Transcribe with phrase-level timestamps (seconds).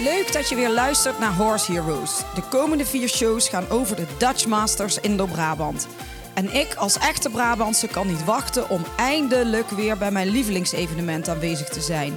[0.00, 2.22] Leuk dat je weer luistert naar Horse Heroes.
[2.34, 5.86] De komende vier shows gaan over de Dutch Masters in Brabant.
[6.34, 11.68] En ik als echte Brabantse kan niet wachten om eindelijk weer bij mijn lievelingsevenement aanwezig
[11.68, 12.16] te zijn.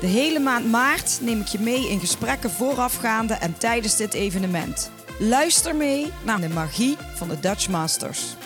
[0.00, 4.90] De hele maand maart neem ik je mee in gesprekken voorafgaande en tijdens dit evenement.
[5.18, 8.36] Luister mee naar de magie van de Dutch Masters.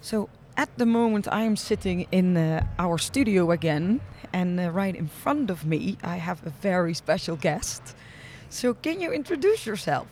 [0.00, 4.00] So at the moment I am sitting in uh, our studio again
[4.32, 7.96] and uh, right in front of me I have a very special guest.
[8.48, 10.06] So can you introduce yourself?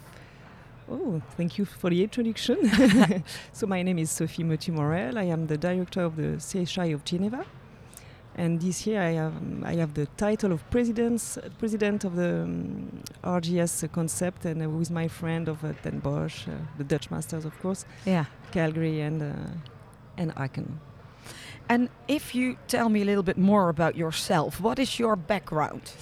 [0.91, 2.59] Oh, thank you for the introduction.
[3.53, 5.17] so my name is Sophie Mottu Morel.
[5.17, 7.45] I am the director of the CSI of Geneva.
[8.35, 13.03] And this year I have, I have the title of presidents, president of the um,
[13.23, 17.45] RGS concept and uh, with my friend of uh, Den Bosch, uh, the Dutch Masters
[17.45, 18.25] of course, Yeah.
[18.51, 19.35] Calgary and, uh,
[20.17, 20.81] and Aachen.
[21.69, 25.93] And if you tell me a little bit more about yourself, what is your background?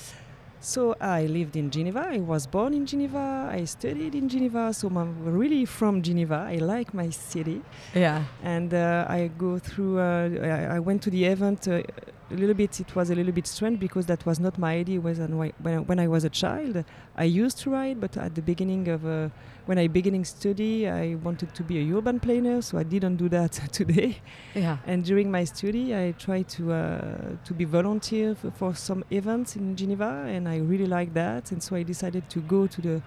[0.62, 2.08] So I lived in Geneva.
[2.12, 3.48] I was born in Geneva.
[3.50, 4.74] I studied in Geneva.
[4.74, 6.46] So I'm really from Geneva.
[6.48, 7.62] I like my city.
[7.94, 8.24] Yeah.
[8.42, 9.98] and uh, I go through.
[9.98, 11.82] Uh, I, went to the event uh,
[12.30, 12.78] a little bit.
[12.78, 15.00] It was a little bit strange because that was not my idea.
[15.00, 16.84] Was when I, when I was a child,
[17.16, 19.30] I used to ride, but at the beginning of uh,
[19.66, 23.28] when I beginning study, I wanted to be a urban planner, so I didn't do
[23.28, 24.18] that today.
[24.54, 24.78] Yeah.
[24.86, 29.76] And during my study, I tried to uh, to be volunteer for some events in
[29.76, 31.52] Geneva, and I really liked that.
[31.52, 33.02] And so I decided to go to the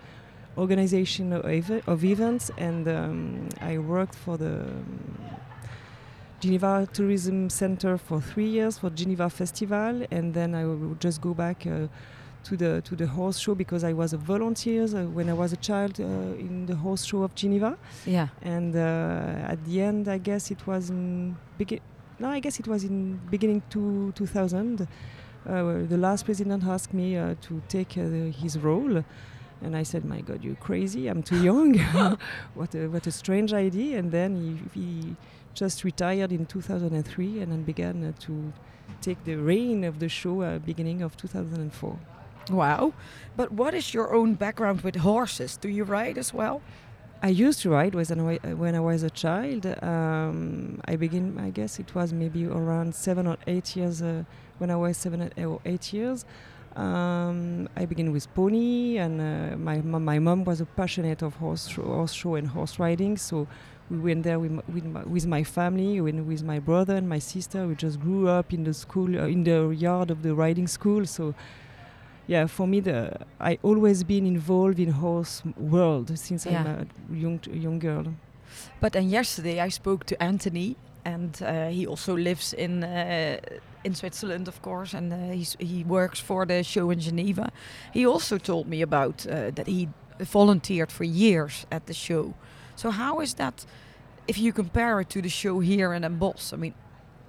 [0.58, 5.10] organization of, ev- of events, and um, I worked for the um,
[6.40, 11.34] Geneva Tourism Center for three years for Geneva Festival, and then I would just go
[11.34, 11.66] back.
[11.66, 11.88] Uh,
[12.50, 15.54] to the to the horse show because I was a volunteer uh, when I was
[15.54, 18.28] a child uh, in the horse show of Geneva Yeah.
[18.42, 21.80] and uh, at the end i guess it was in begin
[22.20, 24.88] no i guess it was in beginning to 2000 uh, where
[25.46, 29.04] the last president asked me uh, to take uh, his role
[29.62, 31.74] and i said my god you're crazy i'm too young
[32.54, 34.36] what a what a strange idea and then
[34.74, 35.16] he, he
[35.54, 38.52] just retired in 2003 and then began uh, to
[39.02, 41.98] take the reign of the show uh, beginning of 2004
[42.52, 42.92] Wow.
[43.38, 45.56] But what is your own background with horses?
[45.56, 46.62] Do you ride as well?
[47.22, 49.66] I used to ride when I- when I was a child.
[49.82, 54.24] Um, I begin, I guess it was maybe around seven or eight years uh,
[54.60, 56.26] when I was seven or eight years.
[56.76, 61.36] Um, I began with pony, and uh, my mom, my mom was a passionate of
[61.36, 63.16] horse show, horse show and horse riding.
[63.18, 63.48] So
[63.92, 67.08] we went there with my, with my, with my family, with, with my brother and
[67.08, 67.68] my sister.
[67.68, 71.06] We just grew up in the school, uh, in the yard of the riding school.
[71.06, 71.36] So
[72.26, 76.62] yeah, for me, the I always been involved in horse world since Yeah.
[76.62, 76.68] I'm
[77.12, 78.06] a young young girl.
[78.80, 80.76] But then yesterday I spoke to Anthony,
[81.06, 83.38] and uh, he also lives in uh,
[83.84, 87.52] in Switzerland, of course, and uh, he works for the show in Geneva.
[87.94, 89.90] He also told me about uh, that he
[90.20, 92.34] volunteered for years at the show.
[92.76, 93.66] So how is that?
[94.28, 96.74] If you compare it to the show here in Bosch, I mean,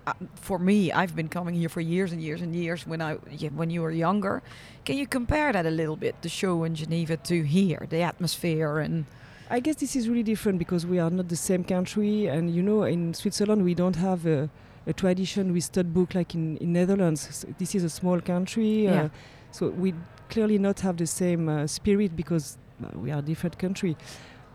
[0.07, 2.87] uh, for me, I've been coming here for years and years and years.
[2.87, 3.15] When I
[3.55, 4.43] when you were younger,
[4.85, 6.15] can you compare that a little bit?
[6.23, 9.07] The show in Geneva to here, the atmosphere and
[9.51, 12.63] I guess this is really different because we are not the same country, and you
[12.63, 14.49] know, in Switzerland we don't have a,
[14.87, 17.47] a tradition with stud book like in in Netherlands.
[17.59, 19.05] This is a small country, Yeah.
[19.05, 19.09] uh,
[19.51, 19.95] so we
[20.31, 23.97] clearly not have the same uh, spirit because uh, we are a different country.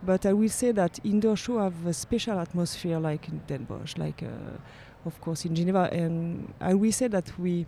[0.05, 3.97] But I will say that indoor show have a special atmosphere, like in Den Bosch,
[3.97, 7.65] like uh, of course in Geneva, and I will say that we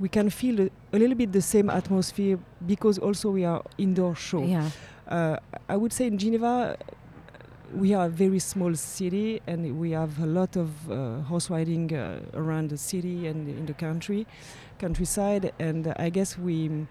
[0.00, 4.14] we can feel a, a little bit the same atmosphere because also we are indoor
[4.14, 4.42] show.
[4.44, 4.70] yeah,
[5.08, 5.36] Uh,
[5.68, 6.76] I would say in Geneva,
[7.72, 11.94] we are a very small city and we have a lot of uh, horse riding
[11.94, 14.26] uh, around the city and in the country,
[14.78, 15.52] countryside.
[15.58, 16.86] And I guess we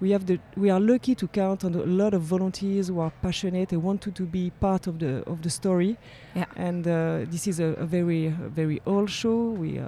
[0.00, 3.12] we have the we are lucky to count on a lot of volunteers who are
[3.22, 5.96] passionate and want to, to be part of the of the story.
[6.34, 6.44] Yeah.
[6.56, 9.50] And uh, this is a, a very a very old show.
[9.50, 9.86] We uh,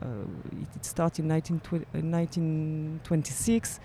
[0.77, 3.81] it, started in 1920, uh, 1926.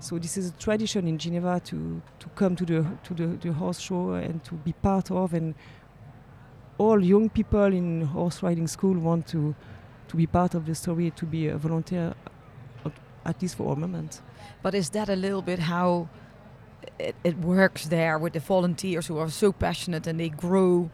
[0.00, 3.52] So this is a tradition in Geneva to, to come to the to the, the
[3.52, 5.54] horse show and to be part of and
[6.78, 9.56] all young people in horse riding school want to
[10.06, 12.14] to be part of the story to be a volunteer
[13.24, 14.22] at, least for a moment.
[14.62, 16.08] But is that a little bit how
[16.98, 20.90] it, it works there with the volunteers who are so passionate and they grow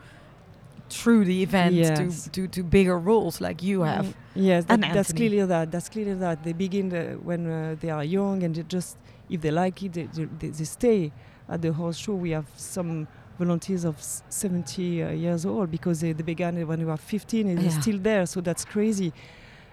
[0.91, 2.25] through the event Yes.
[2.25, 4.07] to, to, to bigger roles like you have?
[4.07, 5.71] Mm, Yes, that, that's clearly that.
[5.71, 6.43] That's clearly that.
[6.45, 8.97] They begin uh, when uh, they are young and they just,
[9.31, 10.07] if they like it, they,
[10.39, 11.13] they, they stay
[11.49, 12.15] at the horse show.
[12.15, 13.07] We have some
[13.39, 17.57] volunteers of 70 uh, years old because they, they began when they were 15 and
[17.63, 17.69] Yeah.
[17.71, 18.27] they're still there.
[18.27, 19.13] So that's crazy.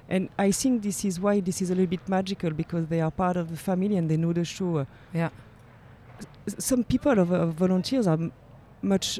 [0.09, 3.11] and I think this is why this is a little bit magical because they are
[3.11, 4.85] part of the family and they know the show.
[5.13, 5.29] Yeah.
[6.47, 8.31] S- Some people of uh, volunteers are m-
[8.81, 9.19] much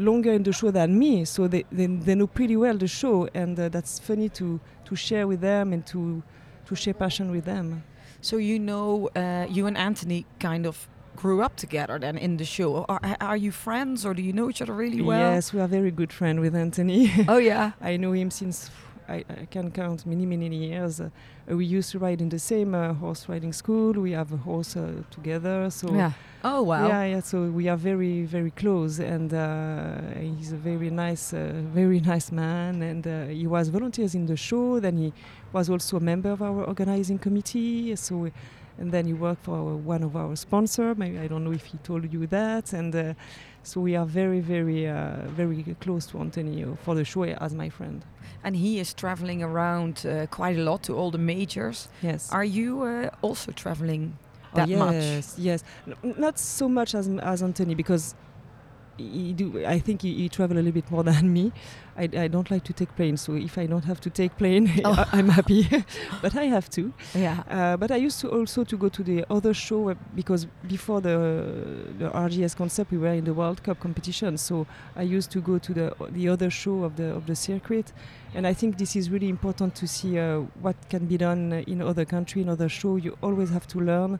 [0.00, 3.28] longer in the show than me, so they, they, they know pretty well the show,
[3.34, 6.22] and uh, that's funny to, to share with them and to
[6.70, 7.82] to share passion with them.
[8.20, 12.44] So you know, uh, you and Anthony kind of grew up together then in the
[12.44, 12.84] show.
[12.88, 15.32] Are, are you friends or do you know each other really well?
[15.34, 17.12] Yes, we are very good friends with Anthony.
[17.28, 17.72] Oh yeah.
[17.80, 18.70] I know him since
[19.10, 21.00] I, I can count many many years.
[21.00, 21.10] Uh,
[21.48, 23.92] we used to ride in the same uh, horse riding school.
[23.92, 26.12] We have a horse uh, together, so Yeah.
[26.42, 26.88] Oh wow.
[26.88, 27.20] yeah, yeah.
[27.20, 30.00] So we are very very close, and uh,
[30.38, 32.82] he's a very nice, uh, very nice man.
[32.82, 34.80] And uh, he was volunteers in the show.
[34.80, 35.12] Then he
[35.52, 37.96] was also a member of our organizing committee.
[37.96, 38.30] So.
[38.80, 40.96] and then he worked for our, one of our sponsors.
[40.96, 42.72] Maybe I don't know if he told you that.
[42.72, 43.14] And uh,
[43.62, 47.52] so we are very, very, uh, very close to Anthony uh, for the show as
[47.52, 48.02] my friend.
[48.44, 51.88] And he is traveling around uh, quite a lot to all the majors.
[52.02, 52.30] Yes.
[52.32, 54.16] Are you uh, also traveling
[54.52, 54.94] Oh, that much?
[54.94, 58.14] yes, Yes, N- not so much as as Anthony because
[59.08, 59.64] he do.
[59.66, 61.52] I think he, he travel a little bit more than me.
[61.96, 64.70] I, I don't like to take plane, so if I don't have to take plane,
[64.84, 64.92] Oh.
[64.92, 65.68] I, I'm happy.
[66.22, 66.92] but I have to.
[67.14, 67.42] Yeah.
[67.50, 71.00] Uh, but I used to also to go to the other show uh, because before
[71.00, 71.16] the
[71.98, 74.38] the RGS concept, we were in the World Cup competition.
[74.38, 74.66] So
[74.96, 77.92] I used to go to the the other show of the of the circuit,
[78.34, 81.82] and I think this is really important to see uh, what can be done in
[81.82, 82.96] other country, in other show.
[82.96, 84.18] You always have to learn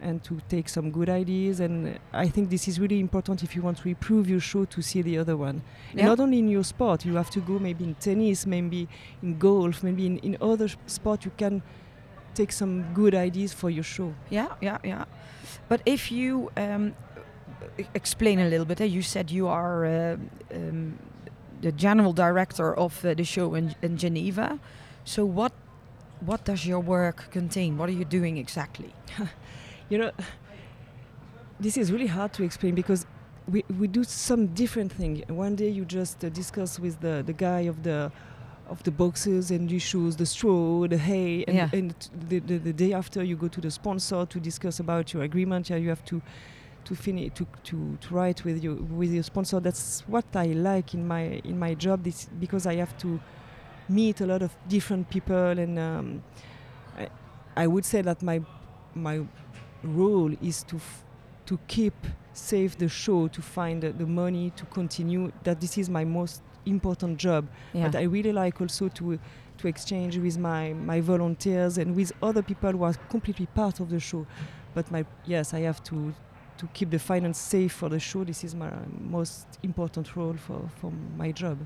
[0.00, 1.60] and to take some good ideas.
[1.60, 4.82] And I think this is really important if you want to improve your show to
[4.82, 5.62] see the other one.
[5.94, 6.06] Yeah.
[6.06, 8.88] not only in your sport, you have to go maybe in tennis, maybe
[9.22, 11.62] in golf, maybe in, in other sport you can
[12.34, 14.14] take some good ideas for your show.
[14.30, 15.04] Yeah, yeah, yeah.
[15.68, 16.94] But if you um,
[17.94, 20.16] explain a little bit, eh, you said you are uh,
[20.54, 20.98] um,
[21.60, 24.58] the general director of uh, the show in, in Geneva.
[25.04, 25.52] So what
[26.20, 27.78] what does your work contain?
[27.78, 28.92] What are you doing exactly?
[29.88, 30.10] You know,
[31.60, 33.06] this is really hard to explain because
[33.48, 35.24] we, we do some different thing.
[35.28, 38.12] One day you just uh, discuss with the, the guy of the
[38.68, 41.70] of the boxes and you choose the straw, the hay, and, Yeah.
[41.72, 41.94] and
[42.28, 45.70] the, the, the day after you go to the sponsor to discuss about your agreement.
[45.70, 46.20] Yeah, you have to
[46.84, 49.58] to finish to, to, to write with your with your sponsor.
[49.58, 52.04] That's what I like in my in my job.
[52.04, 53.18] This because I have to
[53.88, 56.22] meet a lot of different people and um,
[56.98, 57.08] I,
[57.56, 58.42] I would say that my
[58.94, 59.20] my
[59.82, 61.04] role is to f-
[61.46, 61.94] to keep
[62.32, 66.42] save the show to find the, the money to continue that this is my most
[66.66, 67.84] important job Yeah.
[67.86, 69.18] but I really like also to
[69.58, 73.88] to exchange with my my volunteers and with other people who are completely part of
[73.88, 74.26] the show
[74.74, 76.12] but my yes I have to
[76.58, 78.70] to keep the finance safe for the show this is my
[79.10, 81.56] most important role for for my job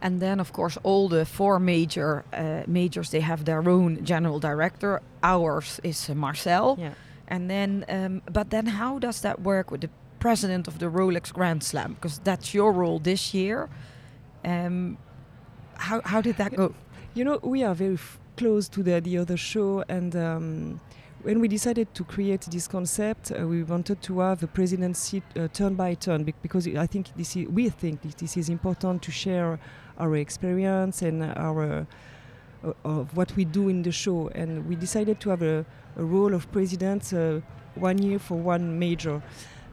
[0.00, 4.38] And then, of course, all the four major uh, majors they have their own general
[4.40, 5.00] director.
[5.22, 6.76] Ours is uh, Marcel.
[6.78, 6.92] yeah
[7.28, 11.32] And then, um, but then, how does that work with the president of the Rolex
[11.32, 11.94] Grand Slam?
[11.94, 13.68] Because that's your role this year.
[14.44, 14.98] Um,
[15.74, 16.74] how how did that go?
[17.14, 17.98] You know, we are very
[18.36, 20.80] close to the, the other show, and um,
[21.22, 25.48] when we decided to create this concept, uh, we wanted to have a presidency uh,
[25.52, 29.10] turn by turn bec- because I think this is, we think this is important to
[29.10, 29.58] share
[29.98, 31.86] our experience and our
[32.62, 35.64] uh, of what we do in the show, and we decided to have a,
[35.96, 37.40] a role of president uh,
[37.74, 39.22] one year for one major.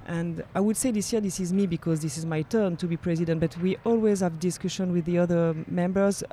[0.06, 2.88] And I would say this year this is me because this is my turn to
[2.88, 3.39] be president.
[3.39, 6.24] But we always have discussion with the other members.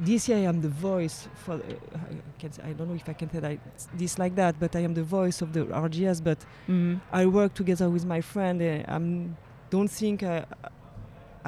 [0.00, 1.54] This year I am the voice for.
[1.54, 1.58] Uh,
[1.94, 3.58] I, can I don't know if I can say that
[3.94, 6.22] this like that, but I am the voice of the RGS.
[6.22, 6.38] But
[6.68, 7.00] Mm.
[7.12, 8.62] I work together with my friend.
[8.62, 8.98] Uh, I
[9.70, 10.44] don't think I,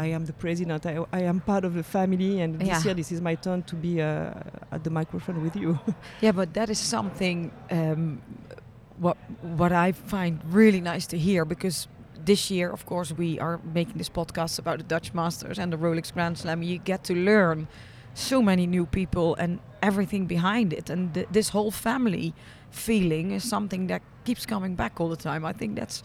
[0.01, 0.87] I am the president.
[0.87, 3.77] I, I am part of the family, and this year this is my turn to
[3.77, 4.33] be uh,
[4.73, 5.79] at the microphone with you.
[6.23, 8.23] Yeah, but that is something um,
[8.99, 9.17] what
[9.59, 11.89] what I find really nice to hear because
[12.25, 15.79] this year, of course, we are making this podcast about the Dutch Masters and the
[15.79, 16.63] Rolex Grand Slam.
[16.63, 17.69] You get to learn
[18.15, 22.33] so many new people and everything behind it, and th- this whole family
[22.71, 25.45] feeling is something that keeps coming back all the time.
[25.45, 26.03] I think that's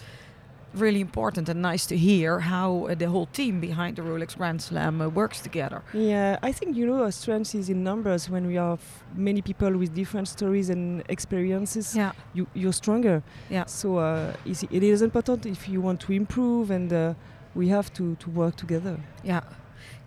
[0.75, 4.62] really important and nice to hear how uh, the whole team behind the Rolex Grand
[4.62, 5.82] Slam uh, works together.
[5.94, 8.29] Yeah, I think you know our strength is in numbers.
[8.29, 8.79] When we have
[9.15, 12.12] many people with different stories and experiences, Yeah.
[12.34, 13.22] you, you're stronger.
[13.50, 13.65] Yeah.
[13.67, 14.34] So uh,
[14.72, 17.13] it is important if you want to improve, and uh,
[17.55, 18.98] we have to, to work together.
[19.24, 19.41] Yeah.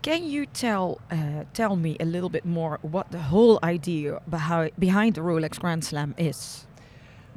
[0.03, 4.71] Can you tell uh, tell me a little bit more what the whole idea behind
[4.79, 6.68] behind the Rolex Grand Slam is?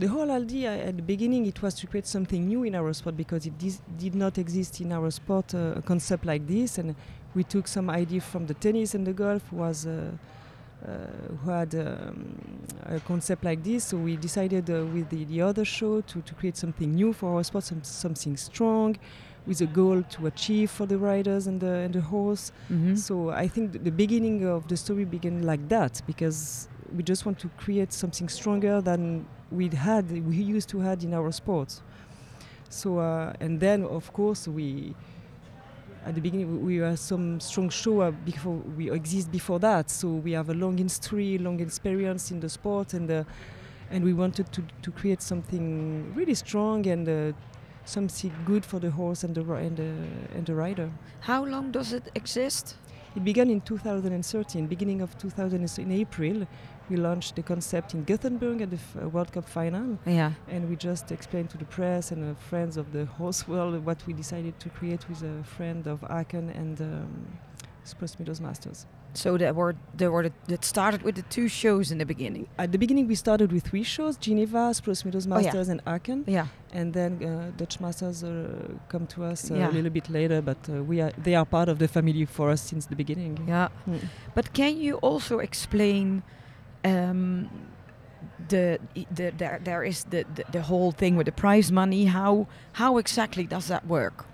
[0.02, 3.16] The whole idea at the beginning it was to create something new in our sport
[3.16, 6.96] because it dis- did not exist in our sport uh, a concept like this, and
[7.36, 9.86] we took some idea from the tennis and the golf was.
[9.86, 10.12] Uh,
[11.44, 12.36] who had um,
[12.88, 13.84] a concept like this.
[13.84, 17.36] So we decided uh, with the, the other show to, to create something new for
[17.36, 18.98] our sport, some, something strong,
[19.46, 22.52] with a goal to achieve for the riders and the and the horse.
[22.72, 22.98] Mhm.
[22.98, 27.26] So I think th- the beginning of the story began like that because we just
[27.26, 31.82] want to create something stronger than we'd had we used to had in our sports.
[32.70, 34.96] So uh, and then of course we
[36.06, 39.90] at the beginning we, we were some strong show before we exist before that.
[39.90, 43.24] So we have a long history, long experience in the sport, and uh,
[43.90, 47.08] and we wanted to to create something really strong and.
[47.08, 47.34] Uh,
[47.84, 49.92] Something good for the horse and the and the
[50.36, 50.92] and the rider.
[51.22, 52.76] How long does it exist?
[53.16, 56.48] It began in 2013, beginning of 2000 in April.
[56.92, 60.32] We launched the concept in Gothenburg at the f- uh, World Cup final, Yeah.
[60.50, 64.06] and we just explained to the press and uh, friends of the horse world what
[64.06, 67.28] we decided to create with a friend of Aachen and um,
[67.86, 68.86] Spruce Meadows Masters.
[69.14, 72.48] So there were there were the, that started with the two shows in the beginning.
[72.58, 75.36] At the beginning, we started with three shows: Geneva, Spruce Meadows Oh, yeah.
[75.44, 76.24] Masters, and Aachen.
[76.28, 76.48] Yeah.
[76.74, 78.30] And then uh, Dutch Masters uh,
[78.90, 79.70] come to us uh, Yeah.
[79.70, 82.50] a little bit later, but uh, we are they are part of the family for
[82.52, 83.34] us since the beginning.
[83.48, 83.70] Yeah.
[83.88, 84.00] Mm.
[84.36, 86.22] But can you also explain
[86.84, 87.50] um,
[88.50, 88.80] the,
[89.16, 92.06] the there there is the, the the whole thing with the prize money?
[92.06, 94.26] How how exactly does that work?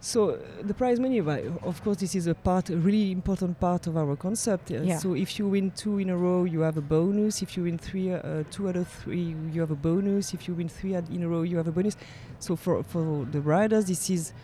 [0.00, 3.86] So uh, the prize money, of course, this is a part, a really important part
[3.86, 4.70] of our concept.
[4.70, 4.98] uh, Yeah.
[4.98, 7.40] So if you win two in a row, you have a bonus.
[7.40, 10.34] If you win three, uh, two out of three, you have a bonus.
[10.34, 11.96] If you win three in a row, you have a bonus.
[12.38, 14.34] So for for the riders, this is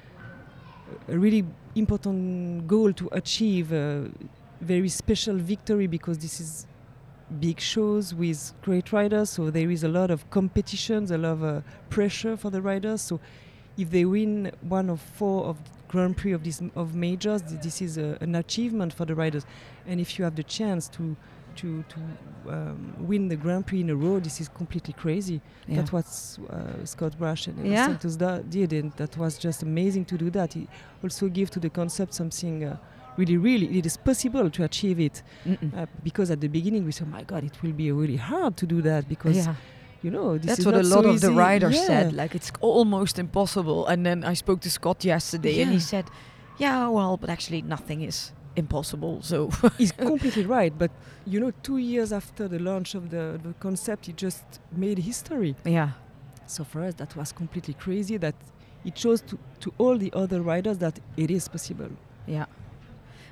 [1.09, 1.45] a really
[1.75, 3.71] important goal to achieve.
[3.73, 4.11] A
[4.63, 6.67] very special victory because this is
[7.39, 9.31] big shows with great riders.
[9.31, 13.03] So there is a lot of competitions, a lot of uh, pressure for the riders.
[13.03, 13.21] So
[13.77, 17.61] if they win one of four of the Grand Prix of this of majors, th-
[17.63, 19.45] this is a, an achievement for the riders.
[19.87, 21.17] And if you have the chance to
[21.57, 21.99] to to
[22.49, 25.41] um, win the Grand Prix in a row, this is completely crazy.
[25.67, 25.77] Yeah.
[25.77, 26.07] That's what
[26.51, 27.89] uh, Scott Brash and Yeah.
[27.89, 30.53] Sanctos da- did, and that was just amazing to do that.
[30.55, 30.69] He
[31.03, 32.65] also gave to the concept something.
[32.65, 32.77] Uh,
[33.21, 37.09] Really, really, it is possible to achieve it uh, because at the beginning we said,
[37.19, 39.55] "My God, it will be really hard to do that because yeah.
[40.05, 41.87] you know this That's is what a lot so of the easy." riders Yeah.
[41.91, 42.07] said.
[42.23, 43.81] Like it's almost impossible.
[43.91, 46.05] And then I spoke to Scott yesterday, and he said,
[46.65, 48.19] "Yeah, well, but actually nothing is
[48.63, 49.37] impossible." So
[49.79, 50.91] He's completely right, but
[51.33, 54.45] you know, two years after the launch of the, the concept, it just
[54.85, 55.53] made history.
[55.65, 55.91] yeah,
[56.47, 58.17] So for us, that was completely crazy.
[58.27, 58.35] That
[58.89, 61.91] it shows to, to all the other riders that it is possible.
[62.27, 62.47] yeah.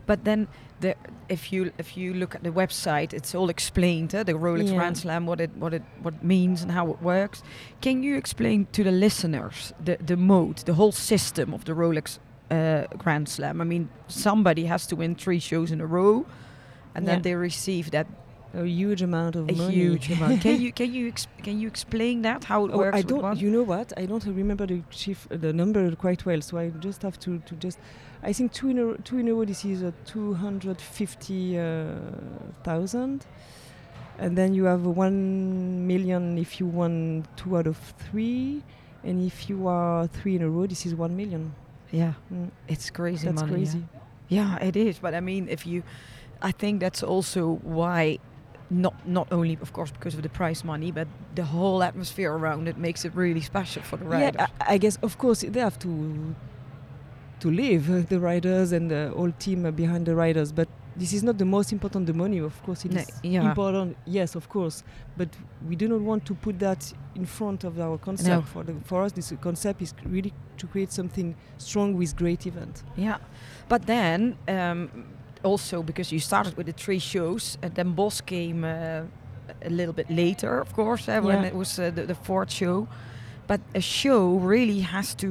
[0.09, 0.49] But then,
[0.81, 0.95] the,
[1.29, 4.15] if you if you look at the website, it's all explained.
[4.15, 4.77] Uh, the Rolex Yeah.
[4.79, 7.43] Grand Slam, what it what it what it means and how it works.
[7.81, 12.19] Can you explain to the listeners the the mode, the whole system of the Rolex
[12.51, 13.61] uh, Grand Slam?
[13.61, 16.25] I mean, somebody has to win three shows in a row,
[16.95, 18.07] and then they receive that
[18.55, 19.75] A huge amount of a money.
[19.75, 20.41] huge amount.
[20.41, 21.13] Can you can you
[21.43, 22.97] can you explain that how it Oh, works?
[22.99, 23.23] I don't.
[23.23, 23.37] one?
[23.39, 23.93] You know what?
[23.97, 26.41] I don't remember the chief, the number quite well.
[26.41, 27.79] So I just have to, to just.
[28.23, 29.45] I think two in a two in a row.
[29.45, 31.57] This is a two hundred fifty
[32.65, 33.27] thousand,
[34.19, 38.63] and then you have one million if you won two out of three,
[39.05, 41.55] and if you are three in a row, this is one million.
[41.91, 43.53] yeah, Mm, it's crazy that's money.
[43.53, 43.57] yeah.
[43.59, 43.85] crazy.
[44.29, 44.99] Yeah, it is.
[44.99, 45.83] But I mean, if you,
[46.43, 48.19] I think that's also why,
[48.71, 52.69] not not only of course because of the prize money, but the whole atmosphere around
[52.69, 54.35] it makes it really special for the riders.
[54.39, 56.35] Yeah, I, I guess of course they have to
[57.41, 61.13] to live uh, the riders and the whole team uh, behind the riders, but this
[61.13, 62.07] is not the most important.
[62.07, 63.49] The money, of course, it No, is yeah.
[63.49, 63.97] important.
[64.05, 64.83] Yes, of course,
[65.17, 65.29] but
[65.69, 68.29] we do not want to put that in front of our concept.
[68.29, 68.43] No.
[68.43, 72.83] For the, for us, this concept is really to create something strong with great event.
[72.97, 73.19] Yeah,
[73.69, 75.05] but then um,
[75.45, 79.03] also because you started with the three shows, and then Bosch came uh,
[79.63, 81.49] a little bit later, of course, uh, when Yeah.
[81.49, 82.87] it was uh, the, the fourth show.
[83.47, 85.27] But a show really has to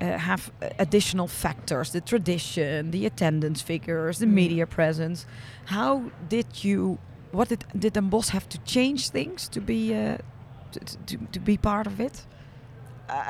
[0.00, 4.32] uh, have uh, additional factors: the tradition, the attendance figures, the Mm.
[4.34, 5.26] media presence.
[5.64, 6.98] How did you?
[7.32, 10.16] What did did Den Bosch have to change things to be uh,
[10.72, 12.26] to, to, to be part of it?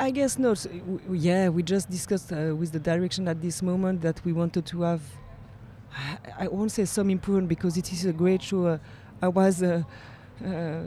[0.06, 0.58] I guess not.
[0.58, 4.20] So, w- w- yeah, we just discussed uh, with the direction at this moment that
[4.24, 5.00] we wanted to have.
[5.98, 8.66] I- I won't say some improvement because it is a great show.
[8.66, 8.78] Uh,
[9.20, 9.82] I was uh,
[10.44, 10.82] uh,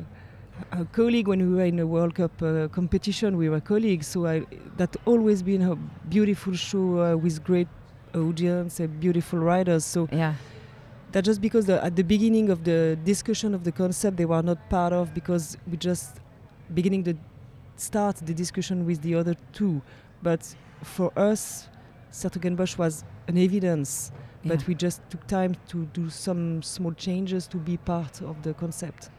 [0.72, 3.36] a colleague when we were in the World Cup uh, competition.
[3.38, 4.46] We were colleagues, so I,
[4.78, 5.76] that always been a
[6.10, 7.68] beautiful show uh, with great
[8.16, 9.84] audience and beautiful riders.
[9.86, 10.36] So Yeah,
[11.12, 14.42] that just because the, at the beginning of the discussion of the concept they were
[14.42, 16.18] not part of because we just
[16.74, 17.14] beginning to
[17.76, 19.82] start the discussion with the other two
[20.24, 20.42] but
[20.84, 21.68] for us
[22.12, 24.12] 's-Hertogenbosch was an evidence
[24.46, 28.54] but we just took time to do some small changes to be part of the
[28.54, 29.10] concept.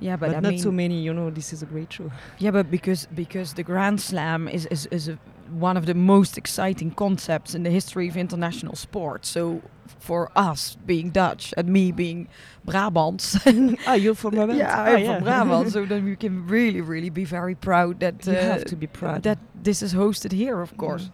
[0.00, 1.30] Yeah, but, But, I not mean, so many, you know.
[1.30, 2.10] This is a great show.
[2.38, 5.16] yeah, but because because the Grand Slam is is, is a,
[5.50, 9.24] one of the most exciting concepts in the history of international sport.
[9.24, 9.62] So
[10.00, 12.26] for us being Dutch and me being
[12.66, 13.36] Brabants,
[13.86, 14.58] ah, you're from Brabant.
[14.58, 18.26] yeah, Ah, I'm from Brabant, so then we can really really be very proud that
[18.26, 19.22] you uh, have to be proud.
[19.22, 21.10] that this is hosted here, of course.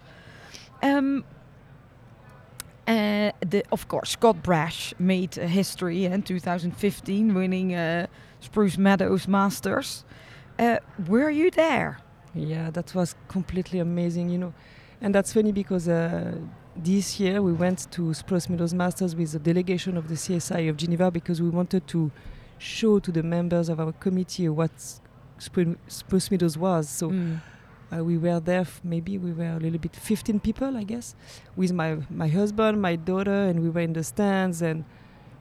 [0.82, 1.24] Um,
[2.88, 8.06] uh, the, of course, Scott Brash made uh, history in 2015, winning uh,
[8.40, 10.04] Spruce Meadows Masters.
[10.58, 11.98] Uh, were you there?
[12.34, 14.52] Yeah, that was completely amazing, you know.
[15.00, 16.34] And that's funny because uh,
[16.76, 20.76] this year we went to Spruce Meadows Masters with a delegation of the CSI of
[20.76, 22.10] Geneva because we wanted to
[22.58, 24.72] show to the members of our committee what
[25.38, 26.88] Spru- Spruce Meadows was.
[26.88, 27.40] So Mm.
[27.92, 31.14] Uh, we were there, f- maybe we were a little bit 15 people, I guess,
[31.56, 34.84] with my, my husband, my daughter, and we were in the stands and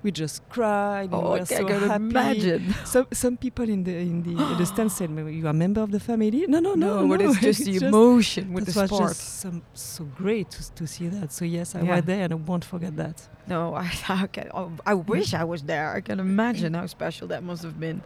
[0.03, 1.09] we just cried.
[1.11, 2.03] Oh, we I were can so can happy.
[2.03, 2.75] imagine.
[2.85, 5.91] Some some people in the in the, the stand said, "You are a member of
[5.91, 9.39] the family?" No, no, no, no but it's just the emotion with the was just
[9.41, 11.33] some, so great to, to see that.
[11.33, 11.95] So yes, I Yeah.
[11.95, 13.27] was there and I won't forget that.
[13.47, 15.91] No, I, I, can, oh, I wish I was there.
[15.91, 18.01] I can imagine how special that must have been.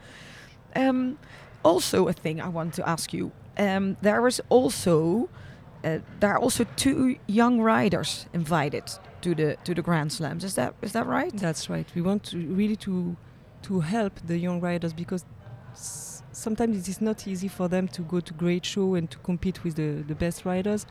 [0.75, 1.17] Um,
[1.63, 3.31] also, a thing I want to ask you.
[3.61, 5.29] Um, there is also
[5.83, 8.83] uh, there are also two young riders invited
[9.21, 10.43] to the to the Grand Slams.
[10.43, 11.31] Is that is that right?
[11.37, 11.87] That's right.
[11.95, 13.15] We want to really to
[13.63, 15.25] to help the young riders because
[16.31, 19.63] sometimes it is not easy for them to go to great show and to compete
[19.63, 20.87] with the, the best riders.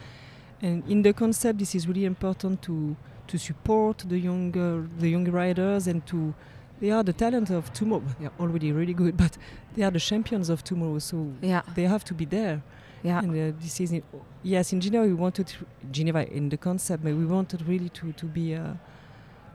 [0.62, 2.96] And in the concept, this is really important to
[3.26, 6.34] to support the younger the young riders and to
[6.80, 8.02] they are the talent of tomorrow.
[8.18, 9.36] They are already really good, but
[9.76, 10.98] they are the champions of tomorrow.
[10.98, 12.62] So Yeah, they have to be there.
[13.02, 14.02] yeah, And uh, this is in,
[14.42, 15.56] yes, in Geneva we wanted to,
[15.90, 18.74] Geneva in the concept, but we wanted really to to be uh,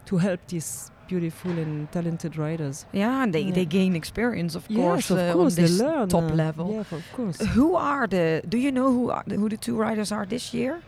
[0.05, 2.85] to help these beautiful and talented riders.
[2.93, 3.23] yeah.
[3.23, 3.53] And they, Yeah.
[3.55, 6.71] they gain experience, of course, yes, of uh, course, they learn top uh, level.
[6.71, 7.37] Yeah, of course.
[7.55, 8.41] Who are the?
[8.49, 10.81] Do you know who are the, who the two riders are this year?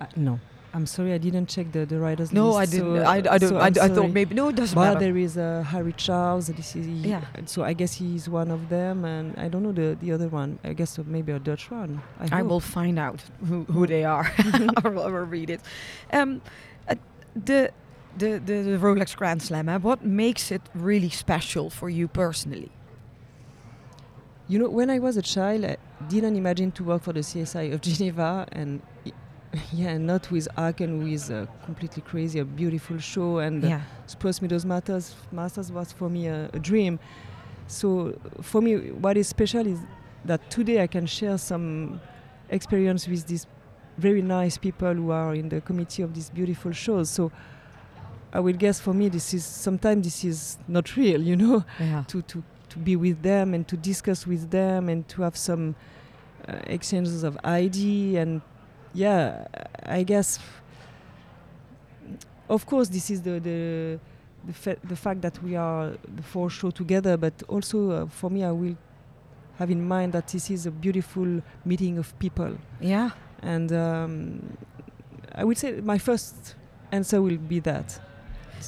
[0.00, 0.38] Uh, no,
[0.74, 2.58] I'm sorry, I didn't check the, the riders No, list.
[2.60, 2.96] I didn't.
[2.96, 3.48] so, I, I don't.
[3.50, 4.48] so I, thought maybe no.
[4.48, 5.00] It doesn't But matter.
[5.00, 6.46] there is uh, Harry Charles.
[6.46, 7.22] This is he, Yeah.
[7.44, 10.58] So I guess he's one of them, and I don't know the, the other one.
[10.64, 12.00] I guess uh, maybe a Dutch one.
[12.20, 14.32] I, I will find out who, who they are.
[14.84, 15.60] I will I read it.
[16.10, 16.40] Um,
[16.88, 16.94] uh,
[17.36, 17.70] the,
[18.16, 19.68] the the the Rolex Grand Slam.
[19.68, 22.70] eh, what makes it really special for you personally?
[24.48, 25.76] You know, when I was a child, I
[26.08, 28.91] didn't imagine to work for the CSI of Geneva, and i-
[29.72, 33.82] yeah, not with Aachen, who is a completely crazy, a beautiful show, and yeah.
[34.06, 36.98] Spruce Meadows Masters, Masters was for me a, a dream.
[37.66, 39.78] So for me, what is special is
[40.24, 42.00] that today I can share some
[42.48, 43.46] experience with these
[43.98, 47.10] very nice people who are in the committee of these beautiful shows.
[47.10, 47.30] So
[48.32, 52.04] I will guess for me, this is sometimes this is not real, you know Yeah.
[52.08, 55.74] to, to, to be with them and to discuss with them and to have some
[56.48, 58.40] uh, exchanges of ID and
[58.94, 59.46] yeah
[59.84, 60.38] I guess
[62.48, 63.98] of course this is the the
[64.44, 68.28] the, fa- the fact that we are the four show together but also uh, for
[68.30, 68.76] me I will
[69.58, 73.10] have in mind that this is a beautiful meeting of people Yeah.
[73.42, 74.56] and um,
[75.34, 76.56] I would say my first
[76.90, 78.00] answer will be that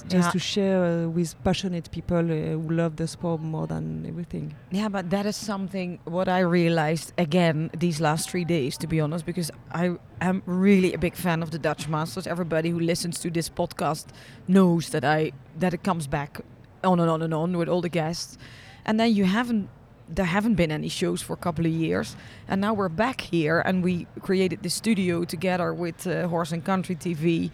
[0.02, 0.30] just Yeah.
[0.30, 4.54] to share uh, with passionate people uh, who love the sport more than everything.
[4.70, 9.00] Yeah, but that is something what I realized again these last three days, to be
[9.00, 12.26] honest, because I am really a big fan of the Dutch Masters.
[12.26, 14.06] Everybody who listens to this podcast
[14.48, 16.40] knows that I that it comes back
[16.82, 18.38] on and on and on with all the guests,
[18.84, 19.68] and then you haven't.
[20.16, 22.14] There haven't been any shows for a couple of years,
[22.46, 26.62] and now we're back here, and we created this studio together with uh, Horse and
[26.62, 27.50] Country TV,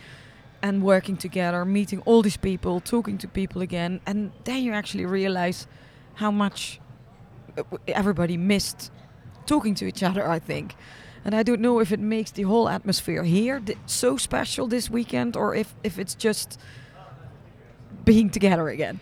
[0.63, 5.07] and working together, meeting all these people, talking to people again, and then you actually
[5.07, 5.67] realize
[6.15, 6.81] how much
[7.57, 8.91] uh, everybody missed
[9.47, 10.75] talking to each other, I think.
[11.25, 15.37] And I don't know if it makes the whole atmosphere here so special this weekend
[15.37, 16.59] or if, if it's just
[18.05, 19.01] being together again.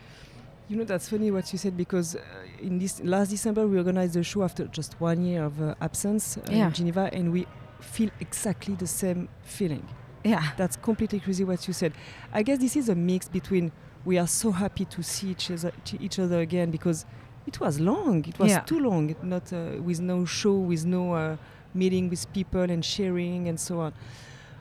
[0.69, 2.21] You know, that's funny what you said because uh,
[2.61, 6.37] in this last December we organized the show after just one year of uh, absence
[6.37, 6.67] uh, Yeah.
[6.67, 7.47] in Geneva, and we
[7.81, 9.87] feel exactly the same feeling.
[10.29, 10.43] Yeah.
[10.57, 11.93] That's completely crazy what you said.
[12.33, 13.73] I guess this is a mix between
[14.05, 17.05] we are so happy to see each other, each other again because
[17.47, 18.25] it was long.
[18.27, 18.61] It was Yeah.
[18.61, 19.15] too long.
[19.23, 21.37] Not uh, with no show, with no uh,
[21.75, 23.93] meeting with people and sharing and so on.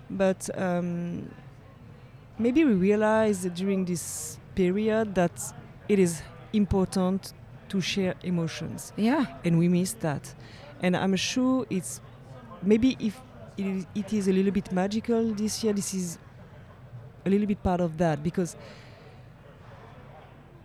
[0.09, 1.29] But um,
[2.37, 5.31] maybe we realized during this period that
[5.87, 6.21] it is
[6.53, 7.33] important
[7.69, 9.25] to share emotions Yeah.
[9.45, 10.33] and we missed that.
[10.81, 12.01] And I'm sure it's
[12.61, 13.19] maybe if
[13.57, 16.17] it is, it is a little bit magical this year, this is
[17.25, 18.55] a little bit part of that because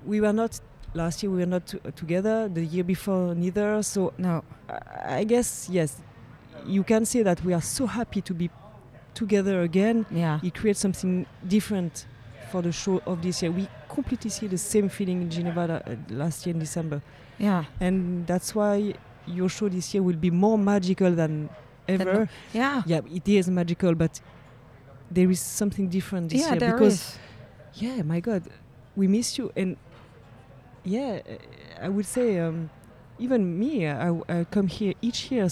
[0.04, 0.58] we were not
[0.94, 3.82] last year we were not to, together the year before neither.
[3.82, 6.00] So no I, I guess yes
[6.66, 8.50] you can say that we are so happy to be
[9.14, 10.06] together again.
[10.10, 10.38] Yeah.
[10.42, 12.06] It creates something different
[12.50, 13.50] for the show of this year.
[13.50, 17.02] We completely see the same feeling in geneva la- uh, last year in december.
[17.38, 17.64] Yeah.
[17.80, 18.94] And that's why
[19.26, 21.48] your show this year will be more magical than
[21.88, 22.28] ever.
[22.52, 22.82] Yeah.
[22.86, 24.20] Yeah it is magical but
[25.10, 27.18] there is something different this yeah year there because is.
[27.74, 28.42] yeah my god
[28.96, 29.76] we miss you and
[30.84, 31.20] yeah
[31.80, 32.70] i would say um,
[33.18, 35.48] even me I, I come here each year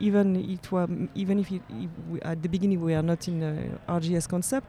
[0.00, 1.90] even it was even if, it, if
[2.22, 4.68] at the beginning we are not in uh, rgs concept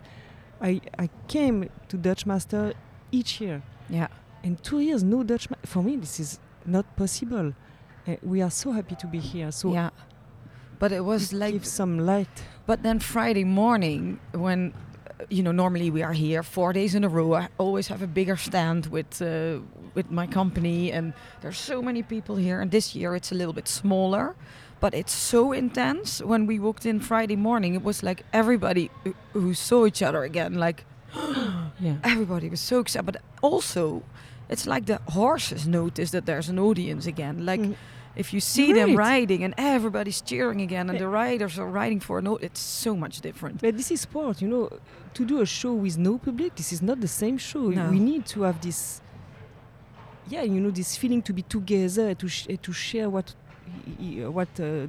[0.61, 2.73] i i came to dutch master
[3.11, 3.61] each year.
[3.89, 4.07] Yeah.
[4.43, 7.53] And two years no dutch for me this is not possible.
[8.07, 9.91] Uh, we are so happy to be here so yeah
[10.83, 15.41] but it was it like gives some light But then Friday morning, when uh, you
[15.43, 18.37] know normally we are here four days in a row, I always have a bigger
[18.37, 19.59] stand with uh,
[19.95, 22.61] with my company, and there's so many people here.
[22.61, 24.35] And this year it's a little bit smaller,
[24.79, 26.25] but it's so intense.
[26.25, 30.23] When we walked in Friday morning, it was like everybody who, who saw each other
[30.23, 30.83] again, like
[31.85, 33.05] yeah everybody was so excited.
[33.05, 34.01] But also,
[34.49, 37.61] it's like the horses notice that there's an audience again, like.
[37.61, 37.75] Mm.
[38.15, 42.19] If you see them riding and everybody's cheering again, and the riders are riding for
[42.19, 43.61] a note, it's so much different.
[43.61, 44.69] But this is sport, you know.
[45.15, 47.69] To do a show with no public, this is not the same show.
[47.69, 47.89] No.
[47.89, 49.01] We need to have this,
[50.27, 53.35] yeah, you know, this feeling to be together, to sh- to share what,
[54.37, 54.87] what, uh,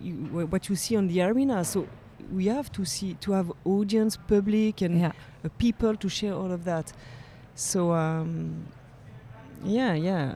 [0.00, 0.12] you,
[0.50, 1.64] what you see on the arena.
[1.64, 1.86] So
[2.32, 5.12] we have to see to have audience, public, and Yeah,
[5.44, 6.92] uh, people to share all of that.
[7.54, 8.66] So um,
[9.64, 10.34] yeah, yeah,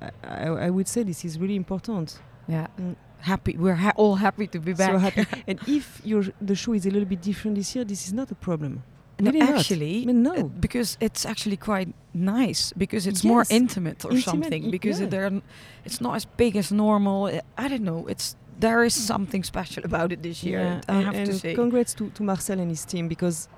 [0.00, 2.18] I, I, I would say this is really important.
[2.48, 2.66] yeah.
[2.80, 2.96] Mm.
[3.20, 3.56] Happy.
[3.56, 4.90] We're ha- all happy to be back.
[4.90, 5.24] So happy.
[5.46, 8.32] and if your the show is a little bit different this year, this is not
[8.32, 8.82] a problem.
[9.20, 9.58] No, Really not.
[9.60, 10.34] actually, I mean, no.
[10.34, 14.70] uh, because it's actually quite nice because it's more intimate or Intimate, something.
[14.72, 15.06] Because yeah.
[15.06, 15.40] they're,
[15.84, 17.26] it's not as big as normal.
[17.26, 18.08] Uh, I don't know.
[18.08, 20.60] It's there is something special about it this year.
[20.60, 21.54] Yeah, I and, have to and say.
[21.54, 23.48] congrats to, to Marcel and his team because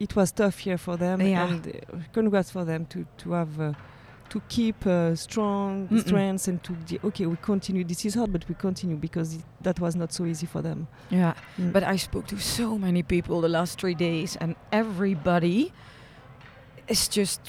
[0.00, 1.20] it was tough year for them.
[1.20, 1.46] Yeah.
[1.46, 3.72] And uh, congrats for them to to have uh,
[4.30, 6.00] to keep uh, strong Mm-mm.
[6.06, 7.84] strengths and to de- okay we continue.
[7.84, 10.86] This is hard, but we continue because it, that was not so easy for them.
[11.10, 11.72] Yeah, Mm.
[11.72, 15.72] but I spoke to so many people the last three days, and everybody
[16.88, 17.40] is just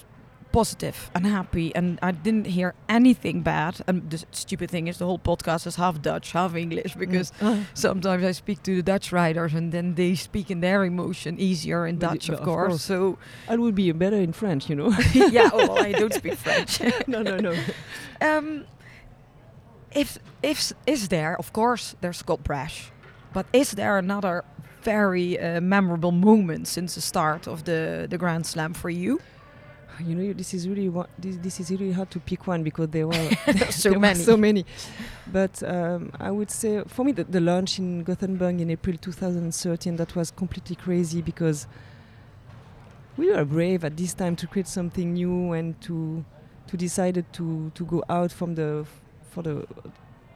[0.51, 1.73] positive and happy.
[1.75, 3.81] And I didn't hear anything bad.
[3.87, 7.65] And the stupid thing is, the whole podcast is half Dutch, half English, because Mm.
[7.73, 11.85] sometimes I speak to the Dutch writers, and then they speak in their emotion easier
[11.87, 12.67] in Dutch, of, of course.
[12.69, 12.81] course.
[12.83, 14.89] So I would be better in French, you know.
[15.13, 16.81] yeah, oh, well, I don't speak French.
[17.07, 17.53] no, no, no.
[18.21, 18.65] Um,
[19.91, 22.91] if if is there, of course, there's Scott Brash,
[23.33, 24.43] but is there another
[24.83, 29.19] very uh, memorable moment since the start of the the Grand Slam for you?
[30.05, 32.89] You know, this is really wa- this, this is really hard to pick one because
[32.89, 33.29] there were
[33.71, 34.19] so there were many.
[34.23, 34.65] so many.
[35.31, 39.95] But um, I would say for me the, the launch in Gothenburg in April 2013
[39.97, 41.67] that was completely crazy because
[43.17, 46.23] we were brave at this time to create something new and to
[46.67, 48.85] to decided to to go out from the
[49.31, 49.65] for the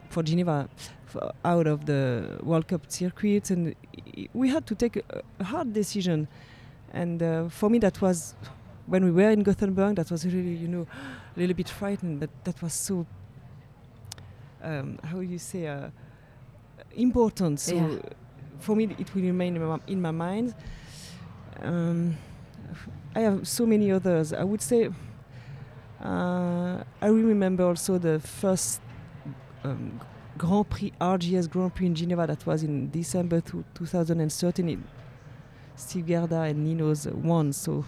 [0.09, 0.67] for Geneva
[1.05, 3.75] for out of the World Cup circuit and
[4.17, 6.27] i- we had to take a, a hard decision
[6.93, 8.33] and uh, for me that was
[8.91, 10.85] when we were in Gothenburg that was really you know
[11.35, 13.05] a little bit frightened but that was so
[14.63, 15.89] um, how you say uh,
[16.95, 17.59] important.
[17.59, 17.99] So Yeah.
[18.59, 20.53] for me it will remain in my, in my mind.
[21.61, 22.17] Um,
[23.15, 24.33] I have so many others.
[24.33, 24.89] I would say
[26.03, 28.81] uh, I remember also the first
[29.63, 29.99] um,
[30.37, 34.83] Grand Prix RGS Grand Prix in Geneva that was in December two, 2013
[35.75, 37.83] Steve Guerdat and Nino's won so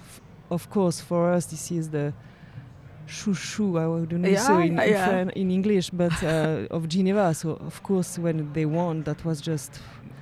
[0.53, 2.05] of course for us this is the
[3.07, 5.29] chouchou I don't know so Yeah, in, in, yeah.
[5.41, 9.71] In English but uh, of Geneva so of course when they won that was just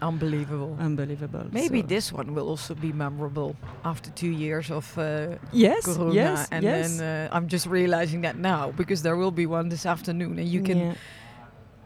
[0.01, 0.75] Unbelievable.
[0.79, 5.03] unbelievable Maybe so- this one will also be memorable after two years of uh,
[5.53, 9.29] yes Corona, yes and yes then uh, I'm just realizing that now because there will
[9.31, 10.93] be one this afternoon, and you can Yeah.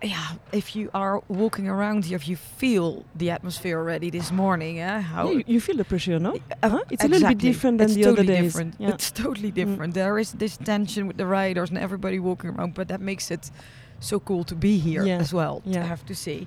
[0.05, 4.79] Yeah, if you are walking around here, if you feel the atmosphere already this morning,
[4.79, 6.83] eh, how Yeah, you, you feel the pressure no Uh, Huh?
[6.89, 8.53] It's a little bit different than it's the totally other days.
[8.53, 8.75] Different.
[8.79, 8.93] Yeah.
[8.93, 9.55] It's totally Mm.
[9.55, 9.93] different.
[9.93, 13.51] There is this tension with the riders and everybody walking around, but that makes it
[13.99, 15.21] so cool to be here Yeah.
[15.21, 15.61] as well.
[15.67, 16.45] I have to say.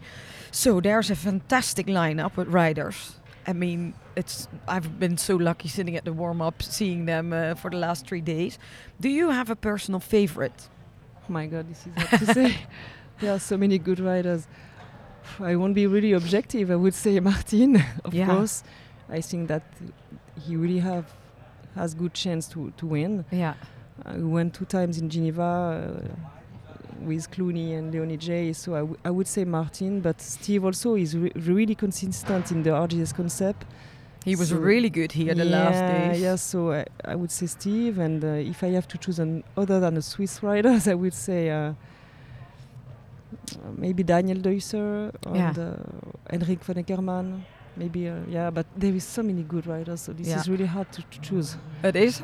[0.50, 3.16] So there's a fantastic lineup with riders.
[3.46, 7.54] I mean, it's I've been so lucky sitting at the warm up, seeing them uh,
[7.54, 8.58] for the last three days.
[9.00, 10.68] Do you have a personal favorite?
[11.28, 12.56] Oh my god, this is hard to say.
[13.20, 14.46] There are so many good riders.
[15.40, 16.70] I won't be really objective.
[16.70, 18.26] I would say Martin, of Yeah.
[18.26, 18.62] course.
[19.10, 19.62] I think that
[20.46, 21.04] he really have
[21.74, 23.24] has good chance to to win.
[23.30, 23.54] Yeah.
[24.04, 28.78] Uh, we went two times in Geneva uh, with Clooney and Leone Jei So I,
[28.80, 33.12] w- I would say Martin, but Steve also is re- really consistent in the RGS
[33.14, 33.64] concept.
[34.24, 36.20] He was So- really good here the yeah, last days.
[36.22, 39.42] Yeah, so I, I would say Steve, and uh, if I have to choose an
[39.56, 41.72] other than a Swiss rider, I would say uh,
[43.76, 45.52] maybe Daniel Deusser and Yeah.
[45.58, 47.42] uh, Henrik von Eckermann.
[47.76, 50.40] Maybe, uh, yeah, but there is so many good riders, so this Yeah.
[50.40, 51.56] is really hard to, to choose.
[51.84, 52.20] It is.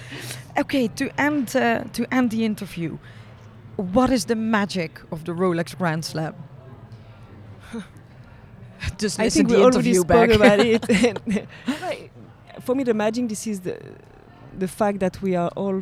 [0.58, 2.98] okay, to end uh, to end the interview,
[3.76, 6.34] what is the magic of the Rolex Grand Slam?
[8.98, 11.48] Just I think the we already interview spoke about it.
[12.62, 13.76] For me, the magic this is the
[14.58, 15.80] the fact that we are all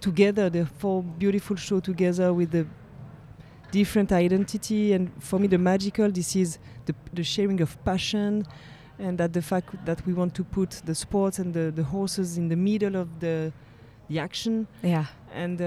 [0.00, 2.66] together, the four beautiful show together with the
[3.72, 8.44] different identity, and for me, the magical this is the the sharing of passion,
[8.98, 12.36] and that the fact that we want to put the sports and the, the horses
[12.38, 13.52] in the middle of the
[14.08, 15.64] the action yeah, and uh,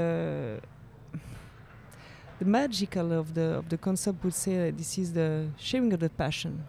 [2.40, 6.00] the magical of the of the concept would say that this is the sharing of
[6.00, 6.64] the passion.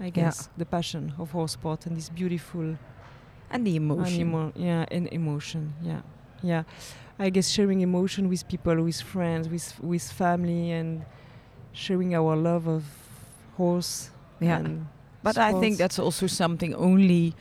[0.00, 2.76] I guess the passion of horse sport and this beautiful
[3.50, 4.14] and the emotion.
[4.14, 6.00] animal, yeah, and emotion, yeah,
[6.42, 6.62] yeah.
[7.18, 11.04] I guess sharing emotion with people, with friends, with with family, and
[11.72, 12.84] sharing our love of
[13.56, 14.10] horse.
[14.40, 14.86] Yeah, and
[15.22, 17.34] but I think that's also something only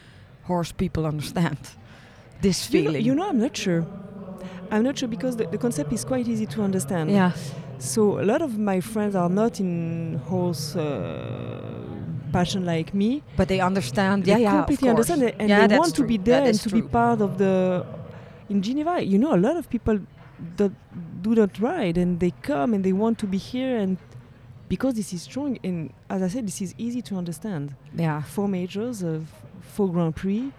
[0.44, 1.58] horse people understand.
[2.42, 3.06] This You know, feeling.
[3.06, 3.86] you know, I'm not sure.
[4.72, 7.12] I'm not sure because the, the concept is quite easy to understand.
[7.12, 7.32] yeah,
[7.78, 11.86] So a lot of my friends are not in horse uh,
[12.32, 13.22] passion like me.
[13.38, 14.24] but they understand.
[14.26, 16.08] They yeah, yeah, completely understand it, and Yeah, they want to true.
[16.08, 17.86] be there and to be part of the.
[18.52, 19.98] In Geneva, you know, a lot of people
[20.58, 20.72] that
[21.26, 23.98] do not ride, and they come and they want to be here, and
[24.74, 25.78] because this is strong, and
[26.10, 27.66] as I said, this is easy to understand.
[28.06, 29.20] Yeah, Four majors, uh,
[29.76, 30.52] four Grand Prix.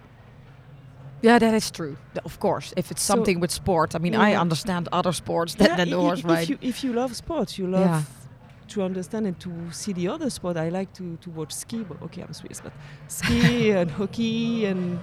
[1.27, 1.95] yeah, that is true.
[2.29, 5.67] Of course, if it's So- something with sport, I mean, I understand other sports than,
[5.67, 6.49] Yeah, than the horse if ride.
[6.49, 8.01] you, if you love sports, you love Yeah.
[8.73, 10.57] to understand and to see the other sport.
[10.57, 12.73] I like to, to watch ski, but okay, I'm Swiss, but
[13.07, 14.99] ski and hockey and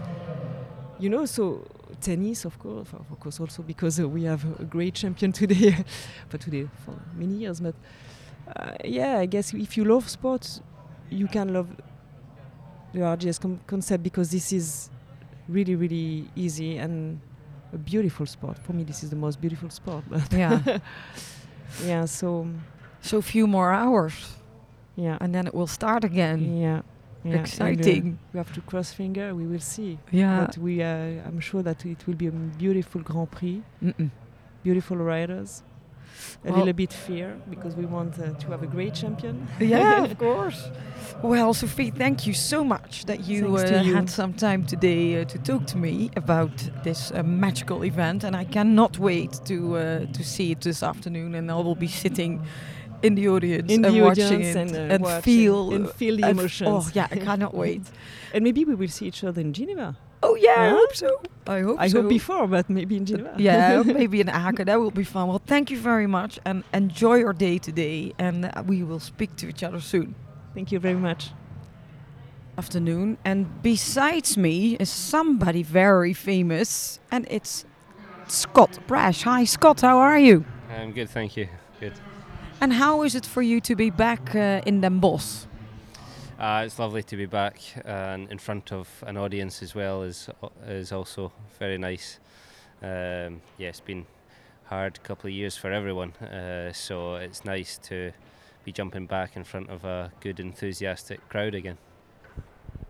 [0.98, 1.64] you know, so
[2.00, 5.84] tennis, of course, of course, also because uh, we have a great champion today,
[6.30, 7.60] but today for many years.
[7.60, 7.74] But
[8.56, 10.60] uh, yeah, I guess if you love sports,
[11.10, 11.68] you can love
[12.92, 14.90] the RGS com- concept because this is
[15.48, 17.20] really, really easy and
[17.72, 18.58] a beautiful sport.
[18.58, 20.04] For me, this is the most beautiful sport.
[20.08, 20.78] But yeah,
[21.84, 22.48] yeah, so
[23.02, 24.14] so few more hours,
[24.96, 26.56] yeah, and then it will start again.
[26.56, 26.82] yeah,
[27.24, 27.30] yeah.
[27.32, 28.18] and, uh, Exciting.
[28.32, 29.34] we have to cross finger.
[29.34, 29.98] We will see.
[30.10, 30.46] Yeah.
[30.46, 34.10] But we, uh, I'm sure that it will be a beautiful Grand Prix, Mm-mm.
[34.62, 35.62] beautiful riders.
[36.44, 39.46] A Well- little bit fear because we want uh, to have a great champion.
[39.58, 40.70] Yeah, of course.
[41.22, 43.94] Well, Sophie, thank you so much that you, uh, you.
[43.94, 46.50] had some time today uh, to talk to me about
[46.84, 51.34] this uh, magical event, and I cannot wait to uh, to see it this afternoon.
[51.34, 52.40] And I will be sitting
[53.02, 55.90] in the audience In and the watching audience it and, uh, and watch feel and
[55.90, 56.70] feel the and f- emotions.
[56.70, 57.82] Oh yeah, I cannot wait.
[58.34, 59.96] And maybe we will see each other in Geneva.
[60.22, 61.22] Oh yeah, I hope so.
[61.46, 62.02] I hope I so.
[62.02, 63.34] hope before, but maybe in Geneva.
[63.38, 64.66] yeah, maybe in Aachen.
[64.66, 65.28] That will be fun.
[65.28, 68.12] Well, thank you very much, and enjoy your day today.
[68.18, 70.14] And uh, we will speak to each other soon.
[70.54, 71.30] Thank you very much.
[72.58, 77.64] afternoon and besides me is somebody very famous and it's
[78.28, 79.22] Scott Brash.
[79.22, 80.44] Hi Scott, how are you?
[80.68, 81.48] I'm good, thank you.
[82.60, 85.46] And how is it for you to be back uh, in Den Bosch?
[86.38, 90.28] Uh, it's lovely to be back and in front of an audience as well is
[90.66, 92.18] is also very nice.
[92.82, 94.06] Um, yeah, it's been
[94.64, 98.12] hard couple of years for everyone, uh, so it's nice to
[98.64, 101.78] be jumping back in front of a good enthusiastic crowd again.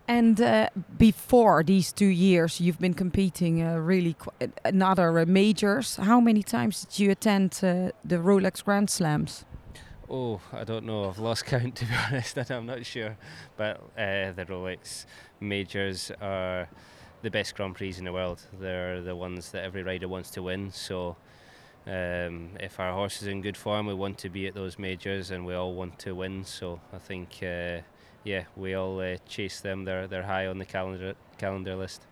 [0.06, 5.26] And uh, before these two years, you've been competing uh, really qu- in other uh,
[5.26, 5.96] majors.
[5.96, 9.44] How many times did you attend uh, the Rolex Grand Slams?
[10.10, 11.08] Oh, I don't know.
[11.08, 13.16] I've lost count to be honest, I'm not sure.
[13.56, 15.06] But uh, the Rolex
[15.38, 16.68] majors are
[17.22, 18.42] the best Grand Prix in the world.
[18.60, 20.72] They're the ones that every rider wants to win.
[20.72, 21.16] So
[21.86, 25.30] um, if our horse is in good form, we want to be at those majors,
[25.30, 26.44] and we all want to win.
[26.44, 27.82] So I think, uh,
[28.24, 29.84] yeah, we all uh, chase them.
[29.84, 32.02] They're they're high on the calendar calendar list.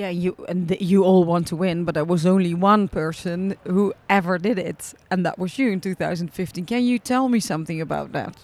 [0.00, 3.92] Yeah, you and you all want to win, but there was only one person who
[4.08, 6.64] ever did it, and that was you in 2015.
[6.64, 8.34] Can you tell me something about that?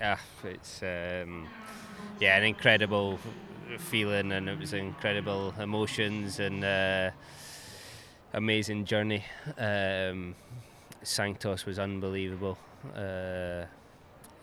[0.00, 1.48] Ah, it's um,
[2.20, 3.18] yeah, an incredible
[3.78, 7.10] feeling, and it was incredible emotions and uh,
[8.32, 9.24] amazing journey.
[9.58, 10.36] Um,
[11.00, 12.58] was unbelievable.
[12.94, 13.64] Uh,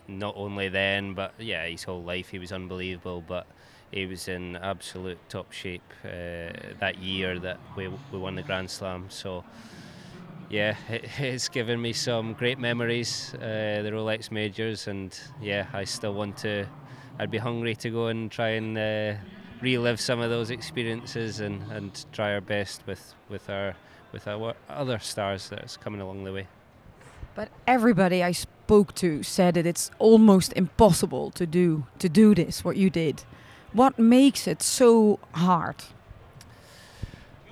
[0.09, 3.23] not only then, but yeah, his whole life he was unbelievable.
[3.25, 3.47] But
[3.93, 8.69] he was in absolute top shape uh, that year that we we won the Grand
[8.69, 9.05] Slam.
[9.09, 9.43] So
[10.49, 15.83] yeah, it, it's given me some great memories, uh, the Rolex majors, and yeah, I
[15.83, 16.65] still want to.
[17.19, 19.13] I'd be hungry to go and try and uh,
[19.61, 23.75] relive some of those experiences and, and try our best with, with our
[24.11, 26.47] with our other stars that's coming along the way.
[27.35, 32.63] But everybody I spoke to said that it's almost impossible to do to do this
[32.63, 33.23] what you did.
[33.73, 35.77] What makes it so hard?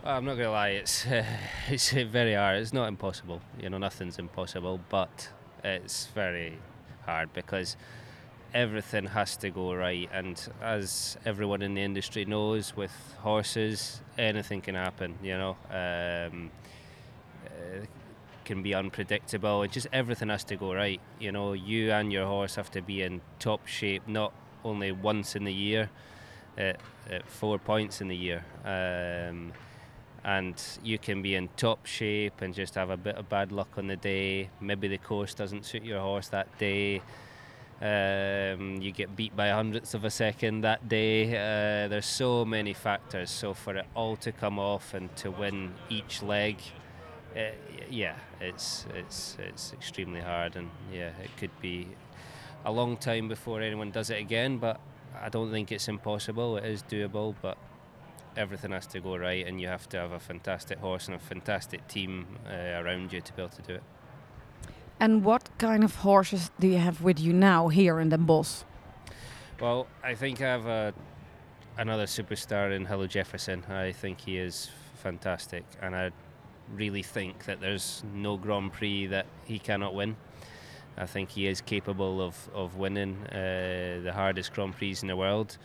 [0.04, 1.26] I'm not gonna lie, it's uh,
[1.68, 2.60] it's very hard.
[2.60, 3.42] It's not impossible.
[3.60, 5.30] You know, nothing's impossible, but
[5.64, 6.60] it's very
[7.08, 7.76] hard because
[8.54, 10.10] everything has to go right.
[10.14, 15.16] And as everyone in the industry knows, with horses, anything can happen.
[15.24, 16.52] You know, um,
[17.48, 17.86] uh,
[18.46, 19.64] can be unpredictable.
[19.64, 21.02] And just everything has to go right.
[21.20, 25.36] You know, you and your horse have to be in top shape, not only once
[25.36, 25.90] in the year,
[26.58, 28.44] at, at four points in the year.
[28.66, 29.54] Um,
[30.24, 33.70] and you can be in top shape and just have a bit of bad luck
[33.78, 34.50] on the day.
[34.60, 37.02] Maybe the course doesn't suit your horse that day.
[37.82, 41.30] Um, you get beat by hundredths of a second that day.
[41.30, 43.32] Uh, there's so many factors.
[43.32, 46.58] So for it all to come off and to win each leg,
[47.36, 47.52] uh,
[47.90, 51.88] yeah, it's it's it's extremely hard, and yeah, it could be
[52.66, 54.60] a long time before anyone does it again.
[54.60, 54.80] But
[55.20, 56.58] I don't think it's impossible.
[56.58, 57.58] It is doable, but
[58.38, 61.20] everything has to go right, and you have to have a fantastic horse and a
[61.20, 63.84] fantastic team uh, around you to be able to do it.
[65.00, 68.64] And what kind of horses do you have with you now here in the Bosch?
[69.60, 70.94] Well, I think I have a,
[71.78, 73.64] another superstar in Hello Jefferson.
[73.70, 76.12] I think he is fantastic, and I
[76.74, 80.16] really think that there's no Grand Prix that he cannot win.
[80.98, 85.16] I think he is capable of, of winning uh, the hardest Grand Prix in the
[85.16, 85.58] world,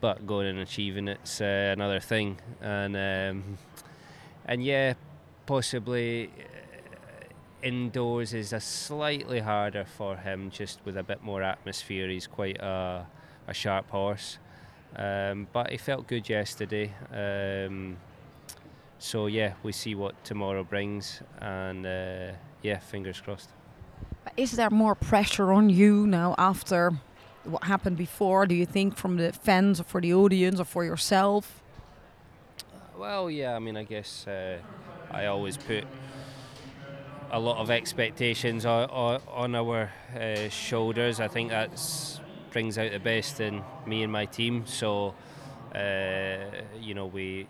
[0.00, 2.38] but going and achieving it's uh, another thing.
[2.60, 3.58] And um,
[4.46, 4.94] and yeah,
[5.46, 6.30] possibly
[7.62, 12.08] indoors is a slightly harder for him, just with a bit more atmosphere.
[12.08, 13.06] He's quite a,
[13.46, 14.38] a sharp horse,
[14.96, 16.92] um, but he felt good yesterday.
[17.12, 17.96] Um,
[18.98, 23.50] so yeah, we see what tomorrow brings, and uh, yeah, fingers crossed.
[24.36, 26.92] Is there more pressure on you now after
[27.44, 28.46] what happened before?
[28.46, 31.62] Do you think from the fans, or for the audience, or for yourself?
[32.96, 33.56] Well, yeah.
[33.56, 34.58] I mean, I guess uh,
[35.10, 35.84] I always put
[37.30, 38.88] a lot of expectations on,
[39.28, 41.20] on our uh, shoulders.
[41.20, 41.70] I think that
[42.50, 44.66] brings out the best in me and my team.
[44.66, 45.14] So,
[45.74, 46.38] uh,
[46.78, 47.46] you know, we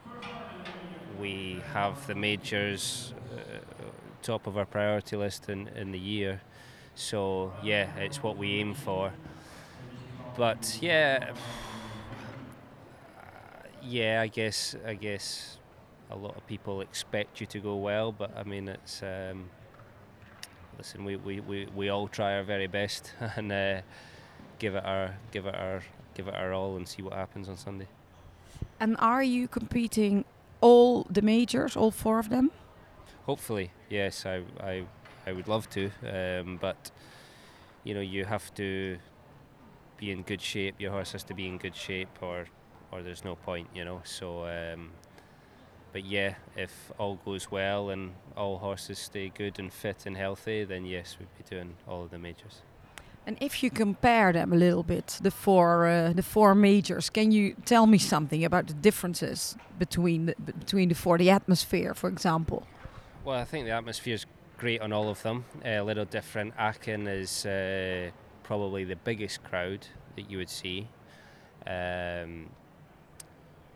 [1.18, 3.58] we have the majors uh,
[4.22, 6.40] top of our priority list in, in the year.
[7.00, 9.12] So yeah, it's what we aim for.
[10.36, 11.32] But yeah,
[13.82, 15.56] yeah, I guess I guess
[16.10, 19.02] a lot of people expect you to go well, but I mean it's.
[19.02, 19.48] Um,
[20.76, 23.80] listen, we, we, we, we all try our very best and uh,
[24.58, 25.82] give it our give it our
[26.14, 27.88] give it our all and see what happens on Sunday.
[28.78, 30.26] And are you competing
[30.60, 32.50] all the majors, all four of them?
[33.24, 34.26] Hopefully, yes.
[34.26, 34.84] I I,
[35.26, 36.90] I would love to, um, but
[37.84, 38.98] you know you have to
[39.96, 40.76] be in good shape.
[40.78, 42.46] Your horse has to be in good shape, or
[42.90, 43.68] or there's no point.
[43.74, 44.44] You know, so.
[44.46, 44.90] Um,
[45.92, 50.64] but yeah, if all goes well and all horses stay good and fit and healthy,
[50.64, 52.62] then yes, we'd be doing all of the majors.
[53.26, 57.32] And if you compare them a little bit, the four uh, the four majors, can
[57.32, 61.18] you tell me something about the differences between the, between the four?
[61.18, 62.66] The atmosphere, for example.
[63.24, 64.26] Well, I think the atmosphere is
[64.60, 65.42] great on all of them.
[65.64, 66.52] A little different.
[66.58, 68.10] Aachen is uh,
[68.42, 70.86] probably the biggest crowd that you would see.
[71.66, 72.50] Um,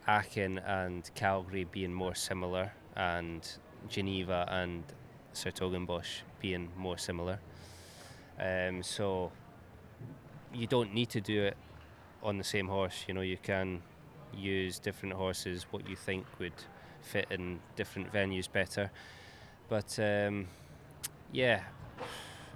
[0.07, 3.41] Aachen and Calgary being more similar, and
[3.89, 4.85] Geneva and
[5.33, 7.41] 's-Hertogenbosch being more similar.
[8.39, 9.33] Um, so
[10.53, 11.57] you don't need to do it
[12.23, 13.07] on the same horse.
[13.09, 13.81] You know, you can
[14.35, 16.61] use different horses, what you think would
[17.01, 18.91] fit in different venues better.
[19.71, 20.47] But um,
[21.33, 21.63] yeah,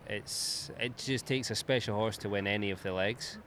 [0.07, 3.39] it's it just takes a special horse to win any of the legs.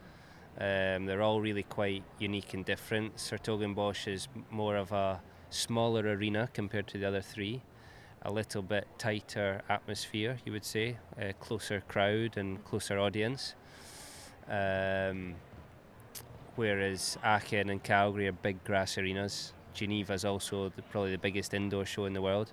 [0.60, 3.20] Um, they're all really quite unique and different.
[3.20, 7.62] 's-Hertogenbosch is more of a smaller arena compared to the other three,
[8.24, 13.56] a little bit tighter atmosphere, you would say, a closer crowd and closer audience.
[14.50, 15.36] Um,
[16.56, 19.54] whereas Aachen and Calgary are big grass arenas.
[19.74, 22.52] Geneva is also the, probably the biggest indoor show in the world,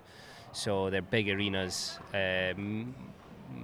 [0.51, 1.99] so they're big arenas.
[2.13, 2.93] Um,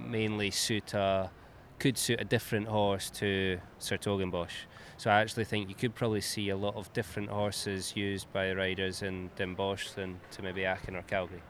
[0.08, 1.30] mainly suit a
[1.78, 4.66] could suit a different horse to Sir 's-Hertogenbosch.
[4.96, 8.52] So I actually think you could probably see a lot of different horses used by
[8.52, 11.42] riders in Den Bosch than to maybe Aachen or Calgary.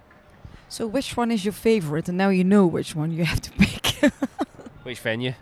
[0.68, 2.08] So which one is your favorite?
[2.08, 4.12] And now you know which one you have to pick.
[4.82, 5.34] which venue?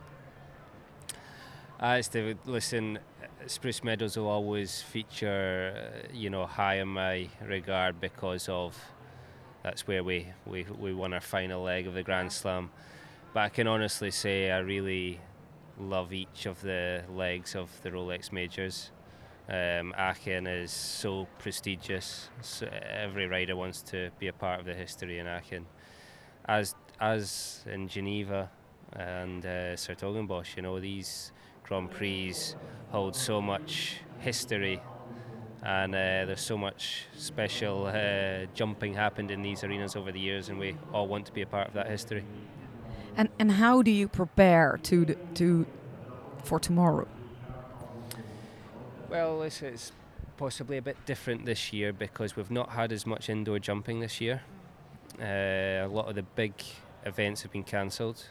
[1.81, 2.99] Uh, it's the, listen,
[3.47, 8.77] Spruce Meadows will always feature, uh, you know, high in my regard because of
[9.65, 12.71] that's where we, we, we won our final leg of the Grand Slam.
[13.33, 15.21] But I can honestly say I really
[15.79, 18.93] love each of the legs of the Rolex Majors.
[19.49, 22.29] Um, Aachen is so prestigious.
[22.43, 25.67] So every rider wants to be a part of the history in Aachen,
[26.45, 28.51] as as in Geneva
[28.93, 30.57] and uh, 's-Hertogenbosch.
[30.57, 31.33] You know these
[31.65, 32.35] Grand Prix
[32.91, 34.81] hold so much history,
[35.65, 40.51] and uh, there's so much special uh, jumping happened in these arenas over the years,
[40.51, 42.23] and we all want to be a part of that history.
[43.17, 45.67] And and how do you prepare to the, to
[46.43, 47.09] for tomorrow?
[49.09, 49.93] Well, it's, it's
[50.37, 54.21] possibly a bit different this year because we've not had as much indoor jumping this
[54.21, 54.43] year.
[55.19, 56.53] Uh, a lot of the big
[57.07, 58.23] events have been cancelled,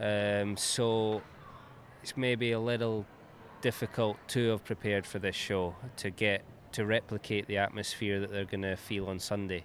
[0.00, 1.22] um, so
[2.02, 3.04] it's maybe a little
[3.66, 8.44] difficult to have prepared for this show to get to replicate the atmosphere that they're
[8.44, 9.64] going to feel on Sunday.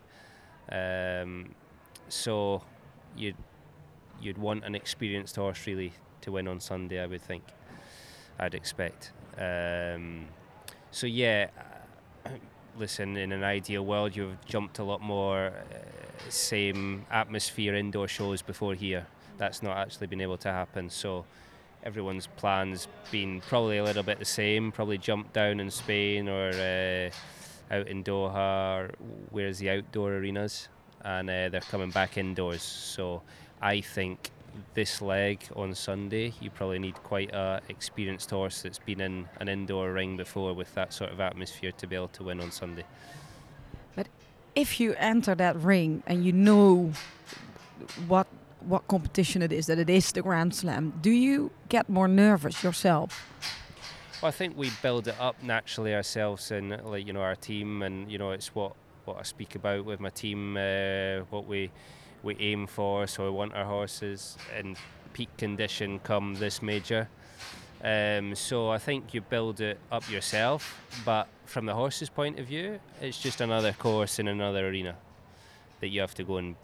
[0.72, 1.54] Um,
[2.10, 2.64] so
[3.16, 3.36] you'd
[4.20, 7.44] you'd want an experienced horse really to win on Sunday, I would think.
[8.40, 9.12] I'd expect.
[9.38, 10.26] Um,
[10.90, 11.50] so yeah,
[12.80, 13.16] listen.
[13.18, 18.74] In an ideal world, you've jumped a lot more uh, same atmosphere indoor shows before
[18.74, 19.06] here.
[19.38, 20.90] That's not actually been able to happen.
[20.90, 21.24] So
[21.84, 24.72] everyone's plans been probably a little bit the same.
[24.72, 27.10] Probably jumped down in Spain or uh,
[27.74, 28.92] out in Doha,
[29.30, 30.68] where's the outdoor arenas,
[31.04, 32.62] and uh, they're coming back indoors.
[32.62, 33.22] So
[33.62, 34.32] I think
[34.74, 39.48] this leg on Sunday, you probably need quite a experienced horse that's been in an
[39.48, 42.84] indoor ring before with that sort of atmosphere to be able to win on Sunday.
[43.96, 44.08] But
[44.56, 46.92] if you enter that ring and you know
[48.08, 48.28] what
[48.64, 52.64] what competition it is, that it is the Grand Slam, do you get more nervous
[52.64, 53.28] yourself?
[54.22, 57.82] Well, I think we build it up naturally ourselves, and like you know our team,
[57.82, 58.74] and you know it's what
[59.06, 61.72] what I speak about with my team, uh, what we
[62.22, 63.08] we aim for.
[63.08, 64.76] So we want our horses in
[65.14, 67.10] peak condition come this major.
[67.84, 72.46] Um, so I think you build it up yourself, but from the horse's point of
[72.46, 74.96] view, it's just another course in another arena
[75.80, 76.56] that you have to go and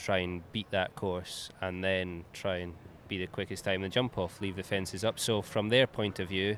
[0.00, 2.74] try and beat that course, and then try and
[3.08, 5.18] be the quickest time in the jump off, leave the fences up.
[5.18, 6.56] So from their point of view,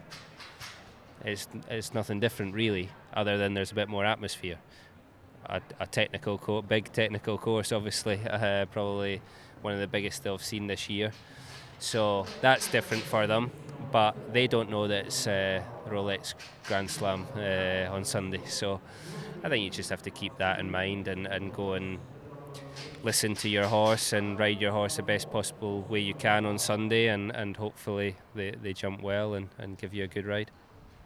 [1.24, 4.58] it's it's nothing different really, other than there's a bit more atmosphere
[5.46, 9.20] a, a technical co- big technical course, obviously, uh, probably
[9.62, 11.12] one of the biggest they've seen this year.
[11.78, 13.50] So that's different for them,
[13.90, 16.34] but they don't know that it's uh, Rolex
[16.66, 18.40] Grand Slam uh, on Sunday.
[18.46, 18.80] So
[19.42, 21.98] I think you just have to keep that in mind and, and go and
[23.04, 26.58] listen to your horse and ride your horse the best possible way you can on
[26.58, 30.50] Sunday, and, and hopefully they, they jump well and, and give you a good ride.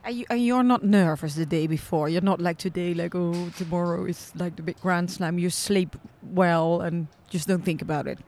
[0.05, 2.09] And, you, are not nervous the day before.
[2.09, 5.37] You're not like today, like oh, tomorrow is like the big Grand Slam.
[5.39, 8.21] You sleep well and just don't think about it.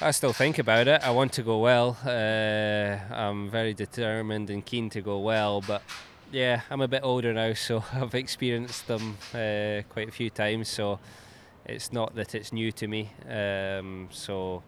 [0.00, 1.02] I still think about it.
[1.02, 1.96] I want to go well.
[2.04, 5.82] Uh, I'm very determined and keen to go well, but
[6.30, 10.68] yeah, I'm a bit older now, so I've experienced them uh, quite a few times.
[10.68, 11.00] So
[11.68, 13.10] it's not that it's new to me.
[13.28, 14.62] Um, so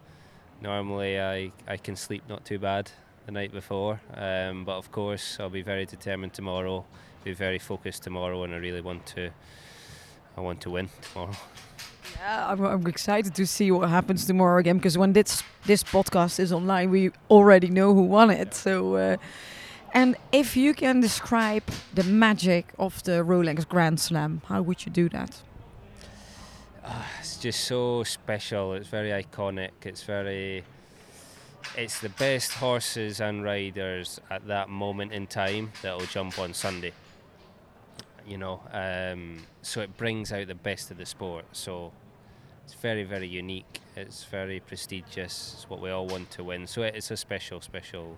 [0.60, 2.90] normally I I can sleep not too bad
[3.26, 4.00] the night before.
[4.14, 6.84] Um, but of course, I'll be very determined tomorrow.
[7.24, 9.30] Be very focused tomorrow, and I really want to.
[10.36, 11.36] I want to win tomorrow.
[12.16, 16.40] Yeah, I'm, I'm excited to see what happens tomorrow again because when this this podcast
[16.40, 18.54] is online, we already know who won it.
[18.54, 18.96] So.
[18.96, 19.16] Uh,
[19.94, 21.62] and if you can describe
[21.94, 25.42] the magic of the Rolex Grand Slam, how would you do that?
[26.88, 28.72] Uh, it's just so special.
[28.72, 29.72] It's very iconic.
[29.84, 30.64] It's very
[31.76, 36.92] it's the best horses and riders at that moment in time that'll jump on Sunday.
[38.26, 41.44] You know, um, so it brings out the best of the sport.
[41.52, 41.92] So
[42.64, 43.80] it's very, very unique.
[43.96, 45.54] It's very prestigious.
[45.56, 46.66] It's what we all want to win.
[46.66, 48.16] So it's a special, special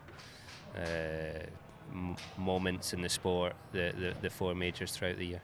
[0.76, 1.44] uh,
[1.92, 3.54] m- moments in the sport.
[3.72, 5.42] The, the the four majors throughout the year.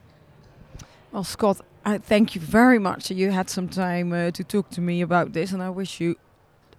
[1.17, 4.69] Well, Scott, I thank you very much that you had some time uh, to talk
[4.69, 6.15] to me about this, and I wish you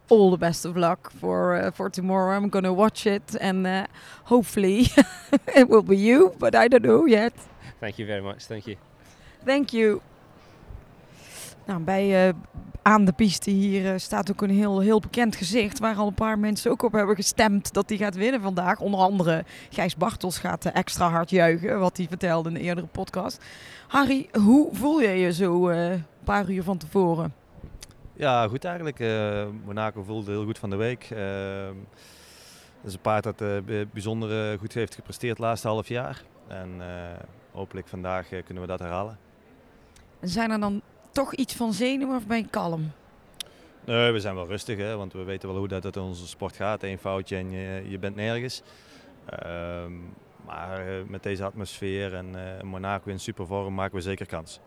[0.08, 2.36] all the best of luck for uh, for tomorrow.
[2.36, 3.86] I'm gonna watch it, and uh,
[4.26, 4.86] hopefully
[5.56, 7.32] it will be you, but I don't know yet.
[7.80, 8.46] Thank you very much.
[8.46, 8.76] Thank you.
[9.44, 10.02] Thank you.
[11.66, 12.34] Nou, bij uh,
[12.82, 15.78] aan de piste hier eh, staat ook een heel, heel bekend gezicht.
[15.78, 18.80] Waar al een paar mensen ook op hebben gestemd dat hij gaat winnen vandaag.
[18.80, 21.80] Onder andere Gijs Bartels gaat eh, extra hard juichen.
[21.80, 23.44] Wat hij vertelde in een eerdere podcast.
[23.86, 27.34] Harry, hoe voel je je zo eh, een paar uur van tevoren?
[28.14, 28.98] Ja, goed eigenlijk.
[29.64, 31.10] Monaco voelde heel goed van de week.
[31.12, 31.18] Uh,
[32.80, 33.42] dat is een paard dat
[33.92, 36.22] bijzonder goed heeft gepresteerd het laatste half jaar.
[36.46, 36.80] En
[37.52, 39.18] hopelijk vandaag kunnen we dat herhalen.
[40.20, 40.82] En zijn er dan
[41.18, 42.92] toch iets van zenuwen of ben je kalm?
[43.84, 46.26] Nee, we zijn wel rustig, hè, want we weten wel hoe dat het in onze
[46.26, 46.82] sport gaat.
[46.82, 48.62] Eén foutje en je, je bent nergens.
[49.26, 49.92] Ehm,
[50.46, 54.60] maar met deze atmosfeer en Monaco in supervorm maken we zeker kans.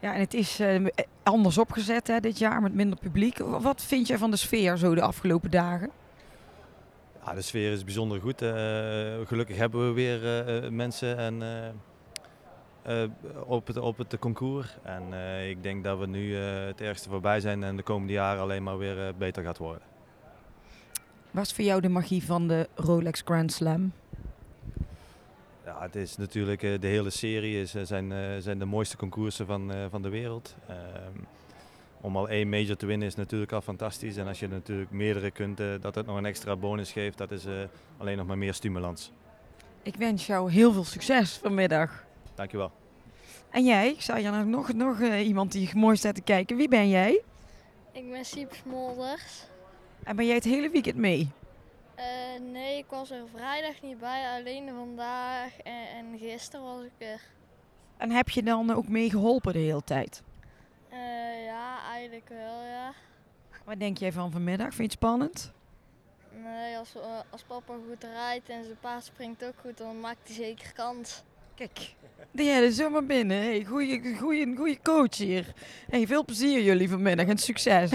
[0.00, 0.86] Ja, en het is uh,
[1.22, 3.38] anders opgezet hè, dit jaar met minder publiek.
[3.38, 5.90] Wat vind je van de sfeer zo de afgelopen dagen?
[7.24, 8.38] Ja, de sfeer is bijzonder goed.
[9.28, 11.42] Gelukkig hebben we weer mensen en,
[13.44, 14.76] op, het, op het concours.
[14.82, 15.02] En
[15.48, 18.78] ik denk dat we nu het ergste voorbij zijn en de komende jaren alleen maar
[18.78, 19.82] weer beter gaat worden.
[21.30, 23.92] Wat is voor jou de magie van de Rolex Grand Slam?
[25.64, 30.02] Ja, het is natuurlijk de hele serie is, zijn, zijn de mooiste concoursen van, van
[30.02, 30.56] de wereld.
[30.70, 31.26] Um,
[32.00, 34.16] om al één major te winnen is natuurlijk al fantastisch.
[34.16, 37.44] En als je natuurlijk meerdere kunt, dat het nog een extra bonus geeft, dat is
[37.96, 39.12] alleen nog maar meer stimulans.
[39.82, 42.04] Ik wens jou heel veel succes vanmiddag.
[42.34, 42.72] Dankjewel.
[43.50, 43.90] En jij?
[43.90, 46.56] Ik zou je nog, nog iemand die mooi staat te kijken.
[46.56, 47.22] Wie ben jij?
[47.92, 49.44] Ik ben Siep Smolders.
[50.02, 51.30] En ben jij het hele weekend mee?
[51.98, 57.06] Uh, nee, ik was er vrijdag niet bij, alleen vandaag en, en gisteren was ik
[57.06, 57.20] er.
[57.96, 60.22] En heb je dan ook mee geholpen de hele tijd?
[60.92, 62.92] Uh, ja, eigenlijk wel, ja.
[63.64, 64.66] Wat denk jij van vanmiddag?
[64.66, 65.52] Vind je het spannend?
[66.30, 70.26] Nee, als, uh, als papa goed rijdt en zijn paard springt ook goed, dan maakt
[70.26, 71.22] hij zeker kans.
[71.62, 71.94] Kijk,
[72.30, 73.36] die jij er zomaar binnen.
[73.36, 75.52] Hey, goeie, goeie, coach hier.
[75.90, 77.90] Hey, veel plezier jullie vanmiddag en succes.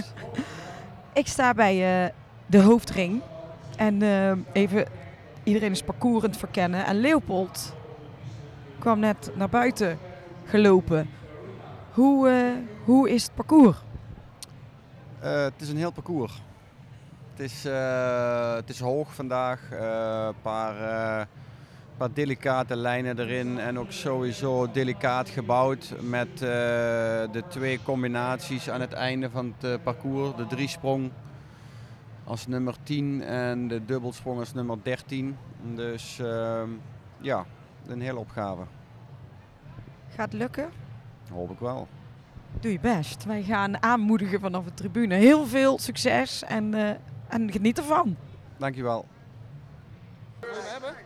[1.13, 2.13] ik sta bij
[2.45, 3.21] de hoofdring.
[3.77, 4.85] En uh, even
[5.43, 5.83] iedereen is
[6.21, 6.85] het verkennen.
[6.85, 7.73] En Leopold
[8.79, 9.99] kwam net naar buiten
[10.45, 11.09] gelopen.
[11.91, 12.51] Hoe, uh,
[12.85, 13.77] hoe is het parcours?
[15.19, 16.41] Het is een heel parcours.
[17.31, 17.63] Het is,
[18.55, 19.71] het is hoog vandaag.
[19.71, 21.27] Een paar,
[21.97, 23.59] paar delicate lijnen erin.
[23.59, 30.35] En ook sowieso delicaat gebouwd met de twee combinaties aan het einde van het parcours.
[30.35, 31.11] De driesprong
[32.27, 35.37] als nummer 10 en de dubbelsprong als nummer 13.
[35.75, 36.61] Dus uh,
[37.21, 37.45] ja,
[37.87, 38.61] een hele opgave.
[40.15, 40.69] Gaat lukken?
[41.31, 41.87] Hoop ik wel.
[42.59, 43.25] Doe je best.
[43.25, 45.15] Wij gaan aanmoedigen vanaf de tribune.
[45.15, 46.89] Heel veel succes en, uh,
[47.27, 48.15] en geniet ervan.
[48.57, 49.05] Dankjewel.